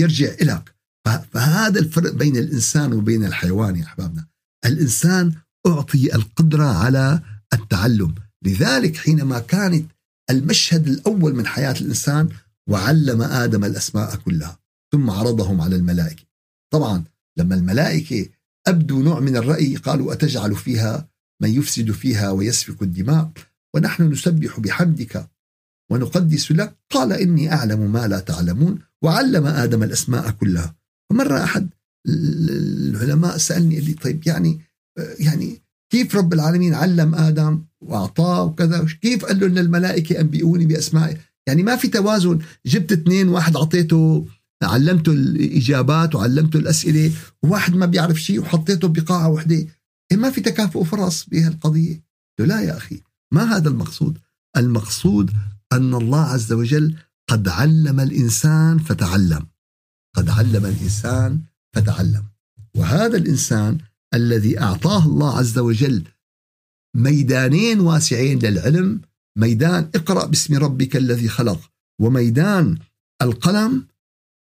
يرجع 0.00 0.32
لك 0.40 0.74
فهذا 1.32 1.80
الفرق 1.80 2.12
بين 2.12 2.36
الإنسان 2.36 2.92
وبين 2.92 3.24
الحيوان 3.24 3.76
يا 3.76 3.84
أحبابنا. 3.84 4.26
الإنسان 4.66 5.32
أعطي 5.66 6.14
القدرة 6.14 6.64
على 6.64 7.20
التعلم. 7.54 8.14
لذلك 8.44 8.96
حينما 8.96 9.38
كانت 9.38 9.90
المشهد 10.30 10.88
الأول 10.88 11.34
من 11.34 11.46
حياة 11.46 11.74
الإنسان 11.80 12.28
وعلم 12.70 13.22
آدم 13.22 13.64
الأسماء 13.64 14.16
كلها 14.16 14.58
ثم 14.92 15.10
عرضهم 15.10 15.60
على 15.60 15.76
الملائكة. 15.76 16.22
طبعا 16.72 17.04
لما 17.38 17.54
الملائكة 17.54 18.28
ابدوا 18.66 19.02
نوع 19.02 19.20
من 19.20 19.36
الرأي 19.36 19.76
قالوا 19.76 20.12
أتجعل 20.12 20.56
فيها 20.56 21.08
من 21.42 21.50
يفسد 21.50 21.90
فيها 21.90 22.30
ويسفك 22.30 22.82
الدماء 22.82 23.30
ونحن 23.74 24.02
نسبح 24.02 24.60
بحمدك 24.60 25.30
ونقدس 25.92 26.52
لك. 26.52 26.76
قال 26.90 27.12
إني 27.12 27.52
أعلم 27.52 27.92
ما 27.92 28.08
لا 28.08 28.20
تعلمون 28.20 28.78
وعلم 29.02 29.46
آدم 29.46 29.82
الأسماء 29.82 30.30
كلها. 30.30 30.74
فمره 31.10 31.44
أحد 31.44 31.68
العلماء 32.08 33.36
سألني 33.36 33.74
قال 33.74 33.84
لي 33.84 33.92
طيب 33.92 34.26
يعني 34.26 34.60
يعني 35.18 35.62
كيف 35.92 36.16
رب 36.16 36.32
العالمين 36.32 36.74
علم 36.74 37.14
آدم 37.14 37.64
وأعطاه 37.80 38.44
وكذا؟ 38.44 38.86
كيف 39.02 39.24
قال 39.24 39.40
له 39.40 39.46
إن 39.46 39.58
الملائكة 39.58 40.20
انبئوني 40.20 40.66
بأسماء؟ 40.66 41.18
يعني 41.48 41.62
ما 41.62 41.76
في 41.76 41.88
توازن. 41.88 42.38
جبت 42.66 42.92
اثنين 42.92 43.28
واحد 43.28 43.56
أعطيته 43.56 44.26
علمته 44.62 45.12
الإجابات 45.12 46.14
وعلمته 46.14 46.56
الأسئلة 46.56 47.12
وواحد 47.42 47.74
ما 47.74 47.86
بيعرف 47.86 48.16
شيء 48.16 48.40
وحطيته 48.40 48.88
بقاعة 48.88 49.28
وحدة. 49.28 49.66
إيه 50.12 50.16
ما 50.16 50.30
في 50.30 50.40
تكافؤ 50.40 50.84
فرص 50.84 51.28
بهالقضية. 51.28 52.02
لا 52.38 52.60
يا 52.60 52.76
أخي 52.76 53.00
ما 53.32 53.56
هذا 53.56 53.68
المقصود؟ 53.68 54.18
المقصود 54.56 55.30
أن 55.72 55.94
الله 55.94 56.20
عز 56.20 56.52
وجل 56.52 56.94
قد 57.28 57.48
علم 57.48 58.00
الإنسان 58.00 58.78
فتعلم. 58.78 59.46
قد 60.16 60.30
علم 60.30 60.66
الإنسان 60.66 61.40
فتعلم. 61.74 62.24
وهذا 62.76 63.16
الإنسان 63.16 63.78
الذي 64.14 64.60
أعطاه 64.60 65.06
الله 65.06 65.38
عز 65.38 65.58
وجل 65.58 66.04
ميدانين 66.96 67.80
واسعين 67.80 68.38
للعلم 68.38 69.00
ميدان 69.38 69.90
اقرأ 69.94 70.26
باسم 70.26 70.54
ربك 70.54 70.96
الذي 70.96 71.28
خلق 71.28 71.70
وميدان 72.00 72.78
القلم 73.22 73.86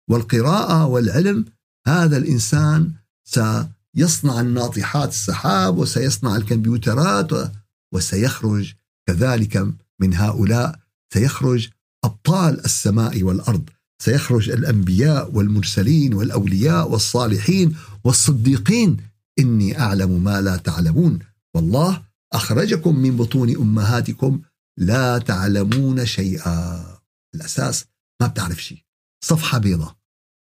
والقراءة 0.10 0.86
والعلم 0.86 1.46
هذا 1.88 2.18
الإنسان 2.18 2.92
سيصنع 3.24 4.40
الناطحات 4.40 5.10
السحاب 5.10 5.78
وسيصنع 5.78 6.36
الكمبيوترات 6.36 7.52
وسيخرج 7.94 8.74
كذلك 9.08 9.68
من 10.02 10.14
هؤلاء 10.14 10.80
سيخرج 11.14 11.70
أبطال 12.06 12.66
السماء 12.66 13.24
والأرض 13.24 13.70
سيخرج 14.02 14.50
الأنبياء 14.50 15.32
والمرسلين 15.36 16.14
والأولياء 16.14 16.92
والصالحين 16.92 17.76
والصديقين. 18.04 18.98
إني 19.40 19.80
أعلم 19.80 20.24
ما 20.24 20.42
لا 20.42 20.58
تعلمون. 20.58 21.20
والله 21.56 22.04
أخرجكم 22.34 23.00
من 23.00 23.18
بطون 23.18 23.56
أمهاتكم 23.56 24.42
لا 24.78 25.18
تعلمون 25.18 26.06
شيئا. 26.06 26.86
الأساس 27.36 27.86
ما 28.22 28.28
بتعرف 28.28 28.64
شيء. 28.64 28.85
صفحة 29.26 29.58
بيضاء 29.58 29.96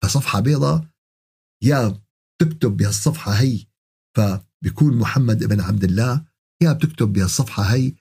صفحة 0.06 0.40
بيضاء 0.40 0.84
يا 1.62 2.00
بتكتب 2.40 2.76
بهالصفحة 2.76 3.32
هي 3.32 3.66
فبيكون 4.16 4.98
محمد 4.98 5.42
ابن 5.42 5.60
عبد 5.60 5.84
الله 5.84 6.24
يا 6.62 6.72
بتكتب 6.72 7.12
بهالصفحة 7.12 7.62
هي 7.62 7.92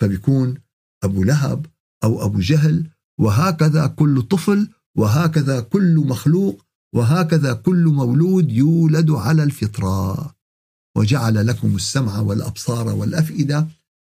فبيكون 0.00 0.58
أبو 1.04 1.22
لهب 1.24 1.66
أو 2.04 2.24
أبو 2.24 2.40
جهل 2.40 2.90
وهكذا 3.20 3.86
كل 3.86 4.22
طفل 4.22 4.68
وهكذا 4.96 5.60
كل 5.60 5.96
مخلوق 5.96 6.66
وهكذا 6.94 7.52
كل 7.52 7.84
مولود 7.84 8.50
يولد 8.50 9.10
على 9.10 9.42
الفطرة. 9.42 10.34
وجعل 10.96 11.46
لكم 11.46 11.76
السمع 11.76 12.18
والأبصار 12.18 12.88
والأفئدة 12.88 13.68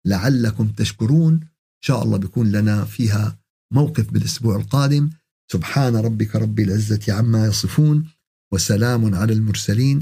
لعلكم 0.06 0.68
تشكرون. 0.68 1.34
إن 1.34 1.84
شاء 1.86 2.04
الله 2.04 2.18
بيكون 2.18 2.52
لنا 2.52 2.86
فيها 2.86 3.38
موقف 3.74 4.12
بالأسبوع 4.12 4.56
القادم. 4.56 5.10
سبحان 5.52 5.96
ربك 5.96 6.36
رب 6.36 6.60
العزة 6.60 7.14
عما 7.14 7.46
يصفون 7.46 8.08
وسلام 8.54 9.16
على 9.16 9.34
المرسلين 9.34 10.00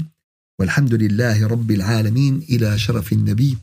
والحمد 0.60 0.94
لله 0.94 1.46
رب 1.46 1.70
العالمين 1.70 2.36
إلى 2.36 2.78
شرف 2.78 3.12
النبي 3.12 3.58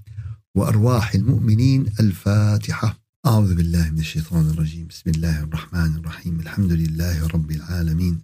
وأرواح 0.56 1.16
المؤمنين 1.16 1.86
الفاتحة. 2.00 3.00
أعوذ 3.26 3.56
بالله 3.56 3.90
من 3.90 4.00
الشيطان 4.00 4.50
الرجيم. 4.50 4.88
بسم 4.88 5.10
الله 5.10 5.44
الرحمن 5.44 5.96
الرحيم. 5.96 6.40
الحمد 6.40 6.72
لله 6.72 7.28
رب 7.28 7.52
العالمين 7.52 8.22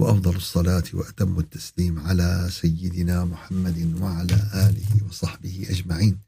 وأفضل 0.00 0.36
الصلاة 0.36 0.84
وأتم 0.92 1.38
التسليم 1.38 1.98
على 1.98 2.48
سيدنا 2.50 3.24
محمد 3.24 3.96
وعلى 4.00 4.38
آله 4.54 5.06
وصحبه 5.08 5.66
أجمعين. 5.70 6.18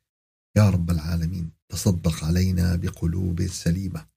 يا 0.56 0.70
رب 0.70 0.90
العالمين 0.90 1.50
تصدق 1.68 2.24
علينا 2.24 2.76
بقلوب 2.76 3.46
سليمة. 3.46 4.15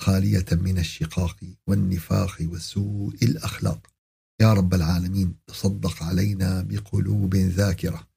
خالية 0.00 0.46
من 0.52 0.78
الشقاق 0.78 1.36
والنفاق 1.66 2.36
وسوء 2.40 3.14
الأخلاق. 3.22 3.86
يا 4.40 4.52
رب 4.52 4.74
العالمين 4.74 5.34
تصدق 5.46 6.02
علينا 6.02 6.62
بقلوب 6.62 7.36
ذاكرة 7.36 8.08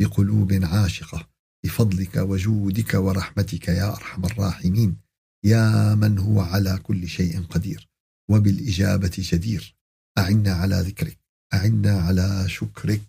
بقلوب 0.00 0.52
عاشقة 0.52 1.28
بفضلك 1.64 2.16
وجودك 2.16 2.94
ورحمتك 2.94 3.68
يا 3.68 3.92
أرحم 3.96 4.24
الراحمين. 4.24 4.96
يا 5.44 5.94
من 5.94 6.18
هو 6.18 6.40
على 6.40 6.78
كل 6.82 7.08
شيء 7.08 7.42
قدير 7.42 7.88
وبالإجابة 8.30 9.12
جدير. 9.18 9.76
أعنا 10.18 10.52
على 10.52 10.80
ذكرك 10.80 11.18
أعنا 11.54 12.00
على 12.00 12.48
شكرك 12.48 13.02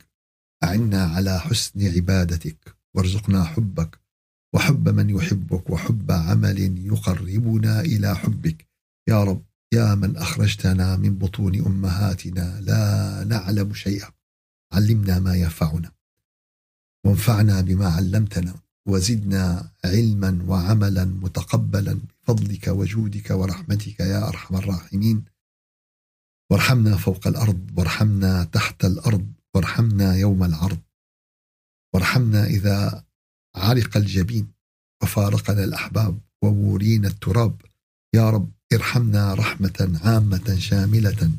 أعنا 0.63 1.03
على 1.03 1.39
حسن 1.39 1.95
عبادتك. 1.95 2.75
وارزقنا 2.95 3.43
حبك 3.43 3.99
وحب 4.53 4.89
من 4.89 5.09
يحبك 5.09 5.69
وحب 5.69 6.11
عمل 6.11 6.87
يقربنا 6.87 7.81
إلى 7.81 8.15
حبك. 8.15 8.67
يا 9.07 9.23
رب 9.23 9.43
يا 9.73 9.95
من 9.95 10.17
أخرجتنا 10.17 10.97
من 10.97 11.17
بطون 11.17 11.55
أمهاتنا 11.65 12.61
لا 12.61 13.23
نعلم 13.23 13.73
شيئا. 13.73 14.11
علمنا 14.73 15.19
ما 15.19 15.35
ينفعنا. 15.35 15.91
وانفعنا 17.05 17.61
بما 17.61 17.87
علمتنا. 17.87 18.55
وزدنا 18.85 19.71
علما 19.85 20.43
وعملا 20.47 21.05
متقبلا 21.05 21.99
بفضلك 22.23 22.67
وجودك 22.67 23.31
ورحمتك 23.31 23.99
يا 23.99 24.27
أرحم 24.27 24.55
الراحمين. 24.55 25.25
وارحمنا 26.51 26.97
فوق 26.97 27.27
الأرض 27.27 27.71
وارحمنا 27.77 28.43
تحت 28.43 28.85
الأرض 28.85 29.31
وارحمنا 29.53 30.15
يوم 30.15 30.43
العرض. 30.43 30.79
وارحمنا 31.93 32.45
إذا 32.45 33.05
علق 33.59 33.97
الجبين 33.97 34.47
وفارقنا 35.03 35.63
الأحباب 35.63 36.19
وورينا 36.43 37.07
التراب. 37.07 37.61
يا 38.15 38.29
رب 38.29 38.51
ارحمنا 38.73 39.33
رحمة 39.33 39.99
عامة 40.03 40.55
شاملة 40.59 41.31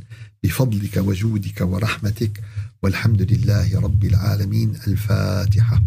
بفضلك 0.42 0.96
وجودك 0.96 1.60
ورحمتك 1.60 2.40
والحمد 2.82 3.22
لله 3.32 3.80
رب 3.80 4.04
العالمين. 4.04 4.70
الفاتحة. 4.86 5.82